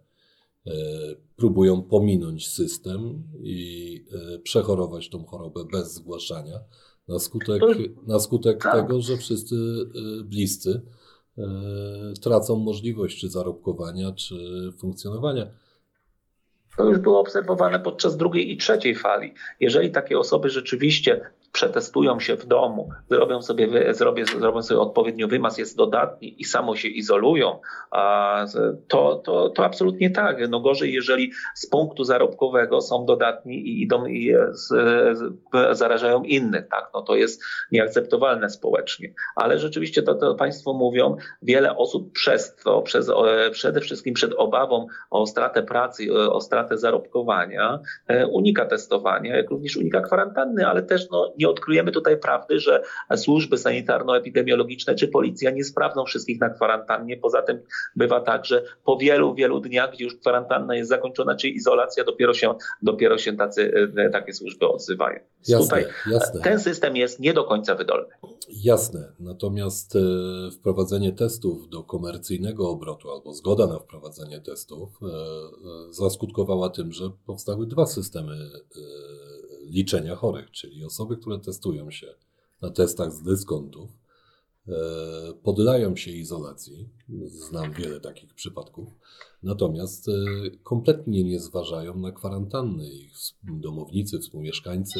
próbują 1.35 1.83
pominąć 1.83 2.47
system 2.47 3.23
i 3.43 4.05
przechorować 4.43 5.09
tą 5.09 5.25
chorobę 5.25 5.65
bez 5.71 5.93
zgłaszania 5.93 6.59
na 7.07 7.19
skutek, 7.19 7.61
na 8.07 8.19
skutek 8.19 8.63
tak. 8.63 8.75
tego, 8.75 9.01
że 9.01 9.17
wszyscy 9.17 9.55
bliscy 10.25 10.81
tracą 12.21 12.55
możliwość 12.55 13.19
czy 13.19 13.29
zarobkowania, 13.29 14.11
czy 14.11 14.35
funkcjonowania. 14.77 15.47
To 16.77 16.85
już 16.85 16.99
było 16.99 17.19
obserwowane 17.19 17.79
podczas 17.79 18.17
drugiej 18.17 18.51
i 18.51 18.57
trzeciej 18.57 18.95
fali. 18.95 19.33
Jeżeli 19.59 19.91
takie 19.91 20.19
osoby 20.19 20.49
rzeczywiście 20.49 21.21
przetestują 21.51 22.19
się 22.19 22.35
w 22.35 22.45
domu, 22.45 22.89
zrobią 23.09 23.41
sobie, 23.41 23.93
zrobią, 23.93 24.61
sobie 24.61 24.79
odpowiednio 24.79 25.27
wymaz, 25.27 25.57
jest 25.57 25.77
dodatni 25.77 26.41
i 26.41 26.45
samo 26.45 26.75
się 26.75 26.87
izolują, 26.87 27.59
to, 28.87 29.15
to, 29.15 29.49
to 29.49 29.65
absolutnie 29.65 30.09
tak. 30.09 30.49
No 30.49 30.59
gorzej, 30.59 30.93
jeżeli 30.93 31.31
z 31.55 31.69
punktu 31.69 32.03
zarobkowego 32.03 32.81
są 32.81 33.05
dodatni 33.05 33.55
i 33.55 33.81
idą 33.81 34.05
i 34.05 34.35
zarażają 35.71 36.23
innych, 36.23 36.67
tak? 36.67 36.89
No 36.93 37.01
to 37.01 37.15
jest 37.15 37.43
nieakceptowalne 37.71 38.49
społecznie. 38.49 39.13
Ale 39.35 39.59
rzeczywiście 39.59 40.03
to, 40.03 40.15
to 40.15 40.35
Państwo 40.35 40.73
mówią, 40.73 41.15
wiele 41.41 41.77
osób 41.77 42.11
przez 42.11 42.55
to, 42.55 42.81
przez, 42.81 43.11
przede 43.51 43.81
wszystkim 43.81 44.13
przed 44.13 44.33
obawą 44.33 44.87
o 45.09 45.25
stratę 45.25 45.63
pracy, 45.63 46.13
o 46.13 46.41
stratę 46.41 46.77
zarobkowania, 46.77 47.79
e, 48.07 48.27
unika 48.27 48.65
testowania, 48.65 49.37
jak 49.37 49.49
również 49.49 49.77
unika 49.77 50.01
kwarantanny, 50.01 50.67
ale 50.67 50.83
też 50.83 51.09
no, 51.09 51.33
nie 51.39 51.49
odkryjemy 51.49 51.91
tutaj 51.91 52.19
prawdy, 52.19 52.59
że 52.59 52.83
służby 53.15 53.57
sanitarno-epidemiologiczne 53.57 54.95
czy 54.95 55.07
policja 55.07 55.51
nie 55.51 55.63
sprawdzą 55.63 56.05
wszystkich 56.05 56.39
na 56.39 56.49
kwarantannie. 56.49 57.17
Poza 57.17 57.41
tym 57.41 57.59
bywa 57.95 58.19
tak, 58.19 58.45
że 58.45 58.63
po 58.83 58.97
wielu, 58.97 59.35
wielu 59.35 59.59
dniach, 59.59 59.91
gdzie 59.93 60.03
już 60.03 60.15
kwarantanna 60.15 60.75
jest 60.75 60.89
zakończona, 60.89 61.35
czy 61.35 61.47
izolacja, 61.49 62.03
dopiero 62.03 62.33
się, 62.33 62.53
dopiero 62.81 63.17
się 63.17 63.37
tacy, 63.37 63.89
e, 63.97 64.09
takie 64.09 64.33
służby 64.33 64.67
odzywają. 64.67 65.19
Jasne, 65.47 65.63
tutaj 65.63 65.85
jasne. 66.11 66.41
ten 66.41 66.59
system 66.59 66.95
jest 66.95 67.19
nie 67.19 67.33
do 67.33 67.43
końca 67.43 67.75
wydolny. 67.75 68.09
Jasne, 68.49 69.11
natomiast 69.19 69.95
e, 69.95 69.99
wprowadzenie 70.51 71.11
testów 71.11 71.69
do 71.69 71.83
komercyjnego 71.83 72.69
obrotu 72.69 73.11
albo 73.11 73.33
zgoda 73.33 73.67
na 73.67 73.79
wprowadzenie 73.79 74.41
testów 74.41 74.89
zaskutkowało 75.89 76.69
tym, 76.69 76.91
że 76.91 77.11
powstały 77.25 77.67
dwa 77.67 77.85
systemy 77.85 78.33
e, 78.33 78.79
liczenia 79.69 80.15
chorych, 80.15 80.51
czyli 80.51 80.83
osoby, 80.85 81.17
które 81.17 81.39
testują 81.39 81.91
się 81.91 82.07
na 82.61 82.69
testach 82.69 83.11
z 83.11 83.23
dyskontów, 83.23 83.89
e, 84.67 84.73
poddają 85.43 85.95
się 85.95 86.11
izolacji. 86.11 86.89
Znam 87.25 87.73
wiele 87.73 87.99
takich 87.99 88.33
przypadków. 88.33 88.89
Natomiast 89.43 90.09
e, 90.09 90.11
kompletnie 90.63 91.23
nie 91.23 91.39
zważają 91.39 91.99
na 91.99 92.11
kwarantanny. 92.11 92.89
Ich 92.89 93.13
domownicy, 93.43 94.19
współmieszkańcy 94.19 94.99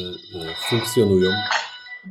funkcjonują, 0.68 1.30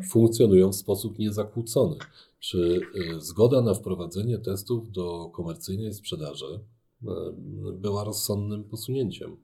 funkcjonują 0.10 0.72
w 0.72 0.76
sposób 0.76 1.20
niezakłócony. 1.20 1.96
Czy 2.40 2.82
zgoda 3.18 3.62
na 3.62 3.74
wprowadzenie 3.74 4.38
testów 4.38 4.92
do 4.92 5.30
komercyjnej 5.30 5.94
sprzedaży 5.94 6.60
była 7.74 8.04
rozsądnym 8.04 8.64
posunięciem? 8.64 9.38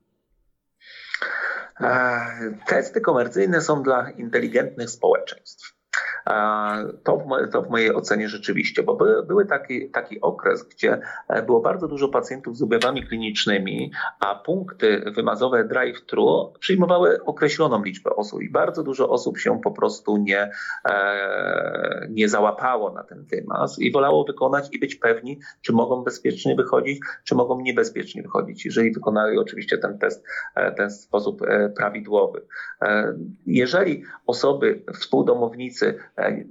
Testy 2.68 3.02
komercyjne 3.02 3.62
są 3.62 3.84
dla 3.84 4.10
inteligentnych 4.10 4.90
społeczeństw. 4.90 5.76
To 7.04 7.18
w, 7.18 7.52
to 7.52 7.62
w 7.62 7.70
mojej 7.70 7.96
ocenie 7.96 8.30
rzeczywiście, 8.30 8.84
bo 8.84 8.96
by, 8.96 9.24
były 9.28 9.46
taki, 9.46 9.90
taki 9.90 10.22
okres, 10.22 10.64
gdzie 10.64 11.00
e, 11.28 11.42
było 11.42 11.62
bardzo 11.62 11.88
dużo 11.88 12.10
pacjentów 12.10 12.58
z 12.58 12.62
objawami 12.62 13.08
klinicznymi, 13.08 13.92
a 14.20 14.36
punkty 14.36 15.12
wymazowe 15.16 15.64
drive-thru 15.64 16.54
przyjmowały 16.60 17.24
określoną 17.24 17.84
liczbę 17.84 18.16
osób 18.16 18.42
i 18.42 18.50
bardzo 18.50 18.84
dużo 18.84 19.10
osób 19.10 19.38
się 19.38 19.62
po 19.62 19.72
prostu 19.72 20.18
nie, 20.18 20.52
e, 20.90 22.08
nie 22.10 22.30
załapało 22.30 22.94
na 22.94 23.04
ten 23.04 23.24
wymaz 23.24 23.80
i 23.80 23.92
wolało 23.92 24.24
wykonać 24.24 24.70
i 24.72 24.80
być 24.80 24.96
pewni, 24.96 25.40
czy 25.62 25.74
mogą 25.74 26.04
bezpiecznie 26.04 26.56
wychodzić, 26.56 27.00
czy 27.24 27.36
mogą 27.36 27.62
niebezpiecznie 27.62 28.22
wychodzić, 28.22 28.66
jeżeli 28.66 28.92
wykonali 28.92 29.38
oczywiście 29.38 29.78
ten 29.78 29.98
test 29.98 30.26
e, 30.56 30.72
ten 30.72 30.92
sposób 30.92 31.42
prawidłowy. 31.76 32.46
Jeżeli 33.46 34.04
osoby, 34.28 34.84
współdomownicy 34.94 36.00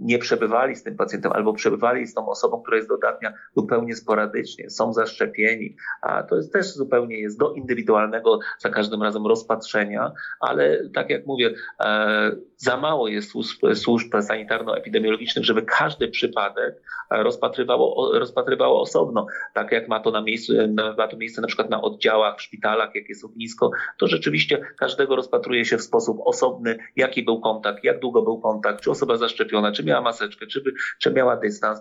nie 0.00 0.18
przebywali 0.18 0.77
z 0.77 0.83
tym 0.83 0.96
pacjentem 0.96 1.33
albo 1.33 1.53
przebywali 1.53 2.07
z 2.07 2.14
tą 2.14 2.29
osobą, 2.29 2.62
która 2.62 2.77
jest 2.77 2.88
dodatnia 2.88 3.33
zupełnie 3.57 3.96
sporadycznie, 3.96 4.70
są 4.70 4.92
zaszczepieni, 4.92 5.77
a 6.03 6.22
to 6.22 6.37
jest 6.37 6.53
też 6.53 6.66
zupełnie 6.66 7.20
jest 7.20 7.38
do 7.38 7.53
indywidualnego 7.53 8.38
za 8.59 8.70
każdym 8.70 9.03
razem 9.03 9.27
rozpatrzenia, 9.27 10.12
ale 10.40 10.88
tak 10.94 11.11
jak 11.11 11.27
mówię, 11.27 11.55
e, 11.81 12.31
za 12.64 12.77
mało 12.77 13.09
jest 13.09 13.31
służb, 13.31 13.59
służb 13.74 14.14
sanitarno-epidemiologicznych, 14.20 15.44
żeby 15.44 15.62
każdy 15.62 16.09
przypadek 16.09 16.83
rozpatrywało, 17.11 18.18
rozpatrywało 18.18 18.81
osobno, 18.81 19.27
tak 19.55 19.72
jak 19.72 19.88
ma 19.88 20.00
to, 20.00 20.11
na 20.11 20.22
miejscu, 20.22 20.53
ma 20.98 21.09
to 21.09 21.16
miejsce 21.16 21.40
na 21.40 21.46
przykład 21.46 21.70
na 21.70 21.83
oddziałach, 21.83 22.38
w 22.38 22.42
szpitalach, 22.42 22.94
jak 22.94 23.09
jest 23.09 23.24
ognisko, 23.24 23.70
to 23.98 24.07
rzeczywiście 24.07 24.61
każdego 24.79 25.16
rozpatruje 25.16 25.64
się 25.64 25.77
w 25.77 25.83
sposób 25.83 26.18
osobny, 26.24 26.79
jaki 26.96 27.22
był 27.22 27.40
kontakt, 27.40 27.85
jak 27.85 28.00
długo 28.00 28.22
był 28.22 28.40
kontakt, 28.40 28.81
czy 28.81 28.90
osoba 28.90 29.16
zaszczepiona, 29.16 29.72
czy 29.72 29.85
miała 29.85 30.00
maseczkę, 30.00 30.46
czy, 30.46 30.62
czy 30.98 31.12
miała 31.12 31.37
dystans 31.37 31.81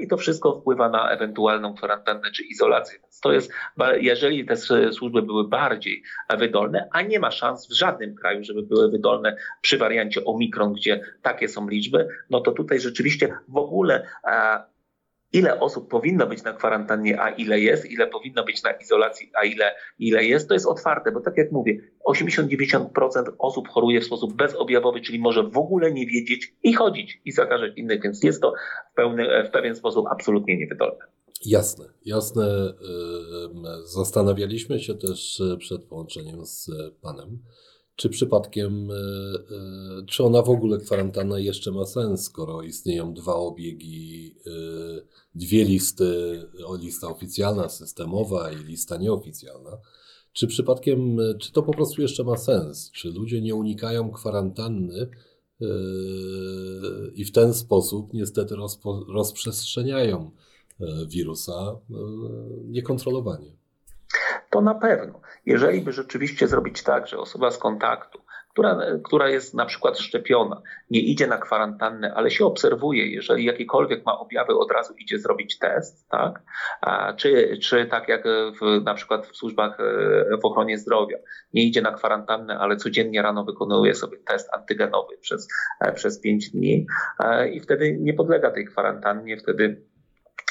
i 0.00 0.08
to 0.08 0.16
wszystko 0.16 0.60
wpływa 0.60 0.88
na 0.88 1.10
ewentualną 1.10 1.74
kwarantannę 1.74 2.30
czy 2.30 2.42
izolację. 2.42 2.98
Więc 3.02 3.20
to 3.20 3.32
jest, 3.32 3.52
jeżeli 4.00 4.46
te 4.46 4.56
służby 4.92 5.22
były 5.22 5.48
bardziej 5.48 6.02
wydolne, 6.38 6.88
a 6.92 7.02
nie 7.02 7.20
ma 7.20 7.30
szans 7.30 7.68
w 7.68 7.72
żadnym 7.72 8.14
kraju, 8.14 8.44
żeby 8.44 8.62
były 8.62 8.90
wydolne 8.90 9.36
przy 9.60 9.78
wariancie 9.78 10.23
Omikron, 10.24 10.72
gdzie 10.72 11.00
takie 11.22 11.48
są 11.48 11.68
liczby, 11.68 12.08
no 12.30 12.40
to 12.40 12.52
tutaj 12.52 12.80
rzeczywiście 12.80 13.36
w 13.48 13.56
ogóle 13.56 14.06
ile 15.34 15.60
osób 15.60 15.90
powinno 15.90 16.26
być 16.26 16.42
na 16.42 16.52
kwarantannie, 16.52 17.20
a 17.20 17.30
ile 17.30 17.60
jest, 17.60 17.90
ile 17.90 18.06
powinno 18.06 18.44
być 18.44 18.62
na 18.62 18.72
izolacji, 18.72 19.30
a 19.34 19.44
ile, 19.44 19.74
ile 19.98 20.24
jest, 20.24 20.48
to 20.48 20.54
jest 20.54 20.66
otwarte, 20.66 21.12
bo 21.12 21.20
tak 21.20 21.36
jak 21.36 21.52
mówię, 21.52 21.80
80-90% 22.08 22.88
osób 23.38 23.68
choruje 23.68 24.00
w 24.00 24.04
sposób 24.04 24.34
bezobjawowy, 24.34 25.00
czyli 25.00 25.18
może 25.18 25.42
w 25.42 25.58
ogóle 25.58 25.92
nie 25.92 26.06
wiedzieć 26.06 26.54
i 26.62 26.72
chodzić 26.72 27.20
i 27.24 27.32
zakażać 27.32 27.72
innych, 27.76 28.02
więc 28.02 28.24
jest 28.24 28.42
to 28.42 28.54
w, 28.92 28.94
pełny, 28.96 29.44
w 29.48 29.50
pewien 29.50 29.76
sposób 29.76 30.06
absolutnie 30.10 30.56
niewydolne. 30.56 31.04
Jasne, 31.46 31.84
jasne. 32.04 32.74
Zastanawialiśmy 33.84 34.80
się 34.80 34.94
też 34.94 35.40
e, 35.40 35.56
przed 35.56 35.84
połączeniem 35.84 36.46
z 36.46 36.70
Panem, 37.02 37.38
czy 37.96 38.08
przypadkiem, 38.08 38.90
e, 38.90 38.94
e, 38.94 40.06
czy 40.06 40.24
ona 40.24 40.42
w 40.42 40.50
ogóle 40.50 40.78
kwarantanna 40.78 41.38
jeszcze 41.38 41.72
ma 41.72 41.86
sens, 41.86 42.24
skoro 42.24 42.62
istnieją 42.62 43.14
dwa 43.14 43.34
obiegi, 43.34 44.34
e, 44.46 44.50
dwie 45.34 45.64
listy, 45.64 46.42
lista 46.80 47.08
oficjalna, 47.08 47.68
systemowa 47.68 48.52
i 48.52 48.56
lista 48.56 48.96
nieoficjalna? 48.96 49.78
Czy 50.32 50.46
przypadkiem, 50.46 51.18
czy 51.40 51.52
to 51.52 51.62
po 51.62 51.72
prostu 51.72 52.02
jeszcze 52.02 52.24
ma 52.24 52.36
sens? 52.36 52.90
Czy 52.90 53.08
ludzie 53.08 53.42
nie 53.42 53.54
unikają 53.54 54.10
kwarantanny 54.10 55.08
i 57.14 57.24
w 57.24 57.32
ten 57.32 57.54
sposób 57.54 58.12
niestety 58.12 58.54
rozprzestrzeniają 59.08 60.30
wirusa 61.08 61.80
niekontrolowanie? 62.64 63.56
To 64.50 64.60
na 64.60 64.74
pewno, 64.74 65.20
jeżeli 65.46 65.80
by 65.80 65.92
rzeczywiście 65.92 66.48
zrobić 66.48 66.82
tak, 66.82 67.06
że 67.06 67.18
osoba 67.18 67.50
z 67.50 67.58
kontaktu, 67.58 68.24
która, 68.54 68.78
która 69.04 69.28
jest 69.28 69.54
na 69.54 69.66
przykład 69.66 69.98
szczepiona, 69.98 70.62
nie 70.90 71.00
idzie 71.00 71.26
na 71.26 71.38
kwarantannę, 71.38 72.14
ale 72.14 72.30
się 72.30 72.44
obserwuje, 72.44 73.06
jeżeli 73.06 73.44
jakikolwiek 73.44 74.06
ma 74.06 74.18
objawy, 74.18 74.58
od 74.58 74.70
razu 74.70 74.94
idzie 74.94 75.18
zrobić 75.18 75.58
test, 75.58 76.08
tak? 76.08 76.42
A, 76.80 77.12
czy, 77.12 77.58
czy 77.62 77.86
tak 77.86 78.08
jak 78.08 78.24
w, 78.60 78.84
na 78.84 78.94
przykład 78.94 79.26
w 79.26 79.36
służbach 79.36 79.80
e, 79.80 80.36
w 80.42 80.44
ochronie 80.44 80.78
zdrowia, 80.78 81.18
nie 81.52 81.64
idzie 81.64 81.82
na 81.82 81.92
kwarantannę, 81.92 82.58
ale 82.58 82.76
codziennie 82.76 83.22
rano 83.22 83.44
wykonuje 83.44 83.94
sobie 83.94 84.18
test 84.18 84.48
antygenowy 84.54 85.16
przez, 85.20 85.48
e, 85.80 85.92
przez 85.92 86.20
5 86.20 86.50
dni 86.50 86.86
e, 87.24 87.48
i 87.48 87.60
wtedy 87.60 87.96
nie 88.00 88.14
podlega 88.14 88.50
tej 88.50 88.64
kwarantannie, 88.66 89.36
wtedy 89.36 89.82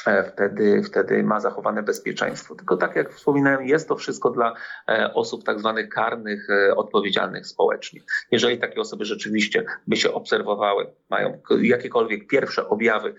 wtedy, 0.04 0.82
wtedy 0.82 1.22
ma 1.22 1.40
zachowane 1.40 1.82
bezpieczeństwo. 1.82 2.54
Tylko 2.54 2.76
tak 2.76 2.96
jak 2.96 3.12
wspominałem, 3.12 3.66
jest 3.66 3.88
to 3.88 3.96
wszystko 3.96 4.30
dla 4.30 4.54
e, 4.88 5.14
osób 5.14 5.44
tak 5.44 5.58
zwanych 5.58 5.88
karnych, 5.88 6.50
e, 6.50 6.76
odpowiedzialnych 6.76 7.46
społecznie. 7.46 8.00
Jeżeli 8.30 8.58
takie 8.58 8.80
osoby 8.80 9.04
rzeczywiście 9.04 9.64
by 9.86 9.96
się 9.96 10.12
obserwowały, 10.12 10.86
mają 11.10 11.40
jakiekolwiek 11.62 12.26
pierwsze 12.26 12.68
objawy, 12.68 13.14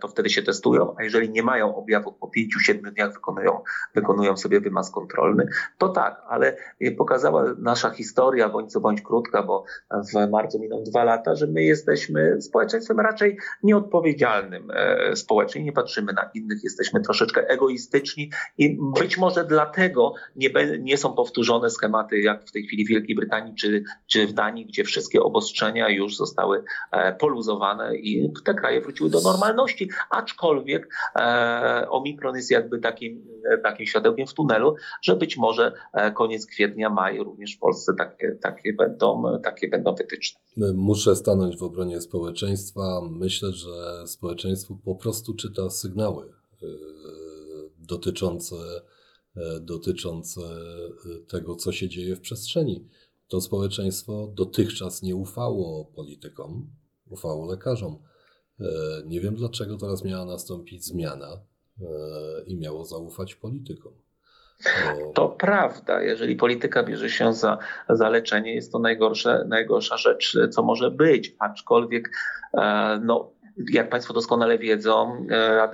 to 0.00 0.08
wtedy 0.08 0.30
się 0.30 0.42
testują, 0.42 0.94
a 0.98 1.02
jeżeli 1.02 1.30
nie 1.30 1.42
mają 1.42 1.76
objawów, 1.76 2.14
po 2.20 2.26
5-7 2.26 2.92
dniach 2.92 3.12
wykonują, 3.12 3.62
wykonują 3.94 4.36
sobie 4.36 4.60
wymaz 4.60 4.90
kontrolny, 4.90 5.48
to 5.78 5.88
tak, 5.88 6.22
ale 6.28 6.56
pokazała 6.98 7.44
nasza 7.58 7.90
historia, 7.90 8.48
bądź 8.48 8.72
co 8.72 8.80
bądź 8.80 9.02
krótka, 9.02 9.42
bo 9.42 9.64
w 9.90 10.30
marcu 10.30 10.58
miną 10.58 10.82
dwa 10.82 11.04
lata, 11.04 11.34
że 11.34 11.46
my 11.46 11.62
jesteśmy 11.62 12.42
społeczeństwem 12.42 13.00
raczej 13.00 13.38
nieodpowiedzialnym 13.62 14.72
społecznie, 15.14 15.64
nie 15.64 15.72
patrzymy 15.72 16.13
na 16.14 16.30
innych, 16.34 16.64
jesteśmy 16.64 17.00
troszeczkę 17.00 17.48
egoistyczni 17.48 18.30
i 18.58 18.78
być 19.00 19.18
może 19.18 19.44
dlatego 19.44 20.14
nie, 20.36 20.50
nie 20.80 20.96
są 20.96 21.12
powtórzone 21.12 21.70
schematy 21.70 22.20
jak 22.20 22.44
w 22.44 22.52
tej 22.52 22.62
chwili 22.66 22.84
w 22.84 22.88
Wielkiej 22.88 23.16
Brytanii 23.16 23.54
czy, 23.54 23.84
czy 24.06 24.26
w 24.26 24.32
Danii, 24.32 24.66
gdzie 24.66 24.84
wszystkie 24.84 25.22
obostrzenia 25.22 25.88
już 25.88 26.16
zostały 26.16 26.64
e, 26.92 27.12
poluzowane 27.12 27.96
i 27.96 28.32
te 28.44 28.54
kraje 28.54 28.80
wróciły 28.80 29.10
do 29.10 29.20
normalności, 29.20 29.90
aczkolwiek 30.10 30.94
e, 31.16 31.86
Omikron 31.90 32.36
jest 32.36 32.50
jakby 32.50 32.78
takim, 32.78 33.26
takim 33.62 33.86
światełkiem 33.86 34.26
w 34.26 34.34
tunelu, 34.34 34.76
że 35.02 35.16
być 35.16 35.36
może 35.36 35.72
e, 35.92 36.12
koniec 36.12 36.46
kwietnia, 36.46 36.90
maj 36.90 37.18
również 37.18 37.56
w 37.56 37.58
Polsce 37.58 37.92
takie, 37.98 38.32
takie, 38.42 38.72
będą, 38.72 39.22
takie 39.42 39.68
będą 39.68 39.94
wytyczne. 39.94 40.43
Muszę 40.56 41.16
stanąć 41.16 41.56
w 41.56 41.62
obronie 41.62 42.00
społeczeństwa. 42.00 43.00
Myślę, 43.10 43.52
że 43.52 44.06
społeczeństwo 44.06 44.78
po 44.84 44.94
prostu 44.94 45.34
czyta 45.34 45.70
sygnały 45.70 46.24
e, 46.24 46.66
dotyczące, 47.78 48.56
e, 49.36 49.60
dotyczące 49.60 50.40
tego, 51.28 51.56
co 51.56 51.72
się 51.72 51.88
dzieje 51.88 52.16
w 52.16 52.20
przestrzeni. 52.20 52.88
To 53.28 53.40
społeczeństwo 53.40 54.32
dotychczas 54.34 55.02
nie 55.02 55.16
ufało 55.16 55.84
politykom, 55.84 56.70
ufało 57.06 57.46
lekarzom. 57.46 57.98
Nie 59.06 59.20
wiem, 59.20 59.34
dlaczego 59.34 59.76
teraz 59.76 60.04
miała 60.04 60.24
nastąpić 60.24 60.84
zmiana 60.84 61.40
i 62.46 62.56
miało 62.56 62.84
zaufać 62.84 63.34
politykom. 63.34 64.03
Bo... 64.84 65.12
To 65.12 65.28
prawda. 65.28 66.02
Jeżeli 66.02 66.36
polityka 66.36 66.82
bierze 66.82 67.10
się 67.10 67.32
za, 67.32 67.58
za 67.88 68.08
leczenie, 68.08 68.54
jest 68.54 68.72
to 68.72 68.78
najgorsze, 68.78 69.44
najgorsza 69.48 69.96
rzecz, 69.96 70.38
co 70.50 70.62
może 70.62 70.90
być. 70.90 71.34
Aczkolwiek, 71.38 72.10
e, 72.54 73.00
no, 73.04 73.30
jak 73.70 73.88
Państwo 73.88 74.14
doskonale 74.14 74.58
wiedzą, 74.58 75.26
e, 75.30 75.68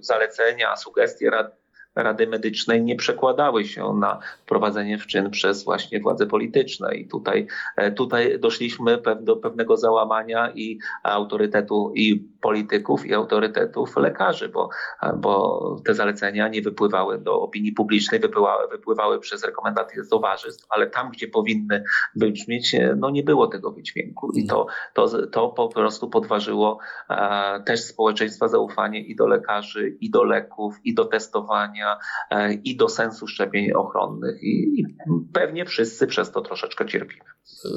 zalecenia, 0.00 0.76
sugestie 0.76 1.30
rad, 1.30 1.65
Rady 1.96 2.26
Medycznej 2.26 2.82
nie 2.82 2.96
przekładały 2.96 3.64
się 3.64 3.92
na 4.00 4.18
wprowadzenie 4.42 4.98
w 4.98 5.06
czyn 5.06 5.30
przez 5.30 5.64
właśnie 5.64 6.00
władze 6.00 6.26
polityczne. 6.26 6.94
I 6.94 7.08
tutaj, 7.08 7.46
e, 7.76 7.92
tutaj 7.92 8.40
doszliśmy 8.40 8.98
do 9.20 9.36
pewnego 9.36 9.76
załamania 9.76 10.52
i 10.54 10.78
autorytetu 11.02 11.92
i 11.94 12.28
polityków, 12.40 13.06
i 13.06 13.14
autorytetów 13.14 13.96
lekarzy, 13.96 14.48
bo, 14.48 14.68
bo 15.16 15.76
te 15.84 15.94
zalecenia 15.94 16.48
nie 16.48 16.62
wypływały 16.62 17.18
do 17.18 17.40
opinii 17.40 17.72
publicznej, 17.72 18.20
wypływały, 18.20 18.68
wypływały 18.68 19.20
przez 19.20 19.44
rekomendacje 19.44 20.02
towarzystw, 20.10 20.66
ale 20.70 20.86
tam, 20.86 21.10
gdzie 21.10 21.28
powinny 21.28 21.84
wybrzmieć, 22.16 22.74
e, 22.74 22.94
no 22.98 23.10
nie 23.10 23.22
było 23.22 23.46
tego 23.46 23.72
wydźwięku. 23.72 24.32
I 24.32 24.46
to, 24.46 24.66
to, 24.94 25.26
to 25.26 25.48
po 25.48 25.68
prostu 25.68 26.10
podważyło 26.10 26.78
e, 27.10 27.62
też 27.66 27.80
społeczeństwa 27.80 28.48
zaufanie 28.48 29.00
i 29.00 29.16
do 29.16 29.26
lekarzy, 29.26 29.96
i 30.00 30.10
do 30.10 30.24
leków, 30.24 30.74
i 30.84 30.94
do 30.94 31.04
testowania 31.04 31.85
E, 32.30 32.54
i 32.54 32.76
do 32.76 32.88
sensu 32.88 33.26
szczepień 33.26 33.72
ochronnych. 33.72 34.42
I, 34.42 34.84
pewnie 35.32 35.64
wszyscy 35.64 36.06
przez 36.06 36.30
to 36.30 36.40
troszeczkę 36.40 36.86
cierpimy. 36.86 37.24
E, 37.64 37.68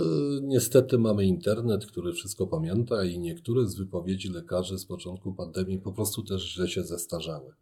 niestety 0.42 0.98
mamy 0.98 1.26
internet, 1.26 1.86
który 1.86 2.14
wszystko 2.14 2.48
pamięta 2.48 3.04
i 3.04 3.20
niektóre 3.20 3.66
z 3.66 3.76
wypowiedzi 3.76 4.30
lekarzy 4.30 4.78
z 4.78 4.86
początku 4.86 5.34
pandemii 5.34 5.80
po 5.80 5.92
prostu 5.92 6.24
też 6.24 6.54
źle 6.54 6.68
się 6.68 6.84
zestarzały. 6.84 7.54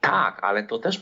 Tak, 0.00 0.38
ale 0.42 0.62
to 0.62 0.78
też, 0.78 1.00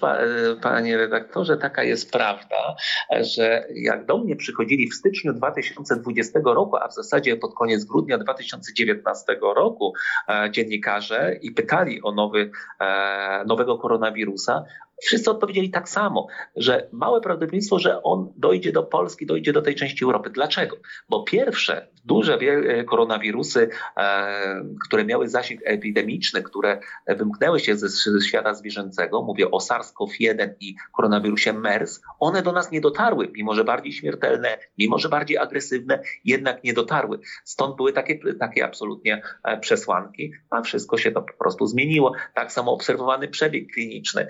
panie 0.62 0.96
redaktorze, 0.96 1.56
taka 1.56 1.82
jest 1.82 2.12
prawda, 2.12 2.76
że 3.20 3.66
jak 3.74 4.06
do 4.06 4.18
mnie 4.18 4.36
przychodzili 4.36 4.90
w 4.90 4.94
styczniu 4.94 5.32
2020 5.32 6.40
roku, 6.44 6.76
a 6.76 6.88
w 6.88 6.94
zasadzie 6.94 7.36
pod 7.36 7.54
koniec 7.54 7.84
grudnia 7.84 8.18
2019 8.18 9.36
roku 9.56 9.92
e, 10.28 10.50
dziennikarze 10.50 11.36
i 11.42 11.50
pytali 11.50 12.02
o 12.02 12.12
nowy, 12.12 12.50
e, 12.80 13.44
nowego 13.46 13.78
koronawirusa, 13.78 14.64
Wszyscy 15.02 15.30
odpowiedzieli 15.30 15.70
tak 15.70 15.88
samo, 15.88 16.26
że 16.56 16.88
małe 16.92 17.20
prawdopodobieństwo, 17.20 17.78
że 17.78 18.02
on 18.02 18.32
dojdzie 18.36 18.72
do 18.72 18.82
Polski, 18.82 19.26
dojdzie 19.26 19.52
do 19.52 19.62
tej 19.62 19.74
części 19.74 20.04
Europy. 20.04 20.30
Dlaczego? 20.30 20.76
Bo 21.08 21.22
pierwsze 21.22 21.88
duże 22.04 22.38
koronawirusy, 22.86 23.68
e, 23.96 24.64
które 24.86 25.04
miały 25.04 25.28
zasięg 25.28 25.60
epidemiczny, 25.64 26.42
które 26.42 26.80
wymknęły 27.06 27.60
się 27.60 27.76
ze, 27.76 27.88
ze 27.88 28.20
świata 28.20 28.54
zwierzęcego, 28.54 29.22
mówię 29.22 29.50
o 29.50 29.58
SARS-CoV-1 29.58 30.48
i 30.60 30.74
koronawirusie 30.92 31.52
MERS, 31.52 32.00
one 32.20 32.42
do 32.42 32.52
nas 32.52 32.70
nie 32.70 32.80
dotarły, 32.80 33.28
mimo 33.32 33.54
że 33.54 33.64
bardziej 33.64 33.92
śmiertelne, 33.92 34.58
mimo 34.78 34.98
że 34.98 35.08
bardziej 35.08 35.38
agresywne, 35.38 36.02
jednak 36.24 36.64
nie 36.64 36.72
dotarły. 36.72 37.18
Stąd 37.44 37.76
były 37.76 37.92
takie, 37.92 38.18
takie 38.40 38.64
absolutnie 38.64 39.22
e, 39.44 39.60
przesłanki, 39.60 40.32
a 40.50 40.62
wszystko 40.62 40.98
się 40.98 41.12
to 41.12 41.22
po 41.22 41.32
prostu 41.32 41.66
zmieniło. 41.66 42.12
Tak 42.34 42.52
samo 42.52 42.72
obserwowany 42.72 43.28
przebieg 43.28 43.72
kliniczny 43.72 44.26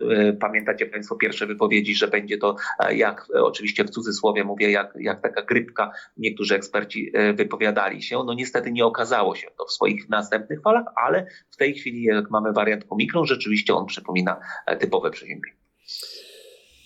E, 0.00 0.32
pamiętacie 0.32 0.86
Państwo 0.86 1.16
pierwsze 1.16 1.46
wypowiedzi, 1.46 1.94
że 1.94 2.08
będzie 2.08 2.38
to, 2.38 2.56
e, 2.78 2.96
jak 2.96 3.28
oczywiście 3.34 3.84
w 3.84 3.90
cudzysłowie 3.90 4.44
mówię, 4.44 4.70
jak, 4.70 4.94
jak 5.00 5.22
taka 5.22 5.42
grypka, 5.42 5.92
niektórzy 6.16 6.54
eksperci 6.54 7.10
e, 7.14 7.32
wypowiadali 7.32 8.02
się. 8.02 8.24
No 8.26 8.34
niestety 8.34 8.72
nie 8.72 8.86
okazało 8.86 9.34
się 9.34 9.46
to 9.58 9.64
w 9.64 9.72
swoich 9.72 10.08
następnych 10.08 10.62
falach, 10.62 10.84
ale 10.96 11.26
w 11.50 11.56
tej 11.56 11.74
chwili, 11.74 12.02
jak 12.02 12.30
mamy 12.30 12.52
wariant 12.52 12.84
omikron, 12.90 13.26
rzeczywiście 13.26 13.74
on 13.74 13.86
przypomina 13.86 14.40
typowe 14.80 15.10
przeziębienie. 15.10 15.56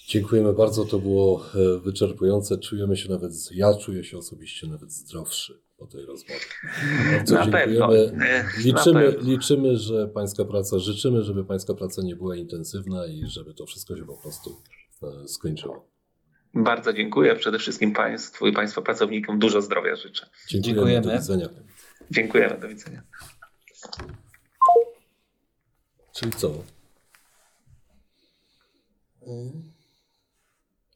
Dziękujemy 0.08 0.52
bardzo, 0.52 0.84
to 0.84 0.98
było 0.98 1.44
wyczerpujące. 1.84 2.58
Czujemy 2.58 2.96
się 2.96 3.10
nawet, 3.10 3.32
ja 3.54 3.74
czuję 3.74 4.04
się 4.04 4.18
osobiście 4.18 4.66
nawet 4.66 4.92
zdrowszy 4.92 5.67
po 5.78 5.86
tej 5.86 6.06
rozmowie. 6.06 6.40
Bardzo 7.16 7.34
na 7.34 7.44
dziękujemy. 7.44 7.78
Pewno. 7.78 7.88
Liczymy, 8.58 9.16
liczymy, 9.20 9.76
że 9.76 10.08
Pańska 10.08 10.44
praca, 10.44 10.78
życzymy, 10.78 11.22
żeby 11.22 11.44
Pańska 11.44 11.74
praca 11.74 12.02
nie 12.02 12.16
była 12.16 12.36
intensywna 12.36 13.06
i 13.06 13.26
żeby 13.26 13.54
to 13.54 13.66
wszystko 13.66 13.96
się 13.96 14.04
po 14.04 14.16
prostu 14.16 14.62
e, 15.02 15.28
skończyło. 15.28 15.88
Bardzo 16.54 16.92
dziękuję 16.92 17.36
przede 17.36 17.58
wszystkim 17.58 17.92
Państwu 17.92 18.46
i 18.46 18.52
Państwa 18.52 18.82
pracownikom. 18.82 19.38
Dużo 19.38 19.62
zdrowia 19.62 19.96
życzę. 19.96 20.30
Dziękujemy. 20.48 20.76
dziękujemy. 20.76 21.06
Do 21.06 21.12
widzenia. 21.12 21.48
Dziękujemy. 22.10 22.58
Do 22.60 22.68
widzenia. 22.68 23.02
Czyli 26.12 26.32
co? 26.32 26.64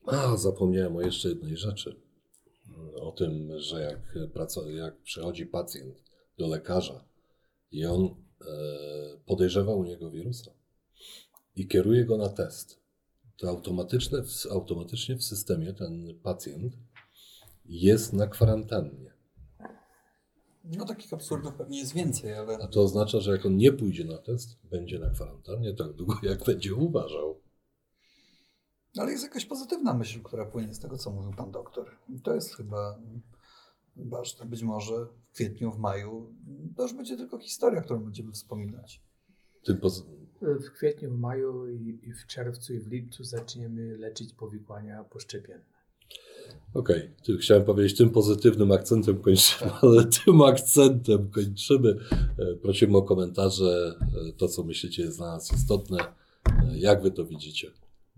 A, 0.07 0.37
zapomniałem 0.37 0.97
o 0.97 1.03
jeszcze 1.03 1.29
jednej 1.29 1.57
rzeczy 1.57 2.02
o 3.03 3.13
tym, 3.13 3.61
że 3.61 3.83
jak, 3.83 4.17
jak 4.67 4.97
przychodzi 5.03 5.47
pacjent 5.47 6.03
do 6.39 6.49
lekarza 6.49 7.05
i 7.71 7.87
on 7.87 8.05
e, 8.05 8.15
podejrzewa 9.27 9.75
u 9.75 9.85
niego 9.85 10.11
wirusa 10.11 10.51
i 11.57 11.69
kieruje 11.69 12.05
go 12.05 12.17
na 12.17 12.29
test, 12.29 12.81
to 13.37 13.49
automatyczne, 13.49 14.23
automatycznie 14.51 15.17
w 15.17 15.23
systemie 15.23 15.73
ten 15.73 16.19
pacjent 16.23 16.73
jest 17.65 18.13
na 18.13 18.27
kwarantannie. 18.27 19.13
No 20.65 20.85
takich 20.85 21.13
absurdów 21.13 21.55
pewnie 21.55 21.79
jest 21.79 21.95
więcej, 21.95 22.35
ale... 22.35 22.59
A 22.59 22.67
to 22.67 22.83
oznacza, 22.83 23.21
że 23.21 23.33
jak 23.33 23.47
on 23.47 23.57
nie 23.57 23.73
pójdzie 23.73 24.05
na 24.05 24.19
test, 24.19 24.59
będzie 24.71 24.99
na 24.99 25.11
kwarantannie 25.11 25.75
tak 25.75 25.93
długo, 25.93 26.15
jak 26.23 26.45
będzie 26.45 26.75
uważał. 26.75 27.42
Ale 28.99 29.13
jest 29.13 29.25
jakaś 29.25 29.45
pozytywna 29.45 29.95
myśl, 29.95 30.23
która 30.23 30.45
płynie 30.47 30.75
z 30.75 30.79
tego, 30.79 30.99
co 30.99 31.11
mówił 31.11 31.33
pan 31.33 31.51
doktor. 31.51 31.91
I 32.09 32.21
to 32.21 32.35
jest 32.35 32.57
chyba 32.57 32.99
ważne. 33.97 34.47
Być 34.47 34.63
może 34.63 35.07
w 35.07 35.35
kwietniu, 35.35 35.73
w 35.73 35.79
maju 35.79 36.35
to 36.77 36.83
już 36.83 36.93
będzie 36.93 37.17
tylko 37.17 37.39
historia, 37.39 37.83
którą 37.83 38.05
będziemy 38.05 38.33
wspominać. 38.33 39.03
W 40.41 40.71
kwietniu, 40.71 41.11
w 41.11 41.19
maju 41.19 41.69
i 42.03 42.13
w 42.13 42.27
czerwcu 42.27 42.75
i 42.75 42.81
w 42.81 42.87
lipcu 42.87 43.25
zaczniemy 43.25 43.99
leczyć 43.99 44.35
powikłania 44.35 45.05
poszczepienne. 45.05 45.73
Okej, 46.75 47.11
okay. 47.23 47.39
chciałem 47.39 47.65
powiedzieć, 47.65 47.99
tym 47.99 48.11
pozytywnym 48.11 48.73
akcentem 48.73 49.21
kończymy, 49.21 49.71
ale 49.83 50.05
tym 50.05 50.43
akcentem 50.43 51.31
kończymy. 51.31 51.97
E, 52.39 52.55
prosimy 52.55 52.97
o 52.97 53.03
komentarze. 53.03 53.95
E, 54.29 54.33
to, 54.33 54.49
co 54.49 54.65
myślicie, 54.65 55.03
jest 55.03 55.19
dla 55.19 55.27
nas 55.27 55.53
istotne. 55.53 55.99
E, 55.99 56.79
jak 56.79 57.03
wy 57.03 57.11
to 57.11 57.25
widzicie? 57.25 57.71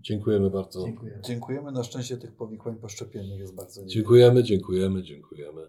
Dziękujemy 0.05 0.49
bardzo. 0.49 0.85
Dziękujemy. 0.85 1.21
Dziękujemy. 1.21 1.71
Na 1.71 1.83
szczęście 1.83 2.17
tych 2.17 2.31
powikłań 2.31 2.75
poszczepiennych 2.75 3.39
jest 3.39 3.55
bardzo 3.55 3.81
niewiele. 3.81 3.93
Dziękujemy, 3.93 4.43
dziękujemy, 4.43 5.03
dziękujemy. 5.03 5.67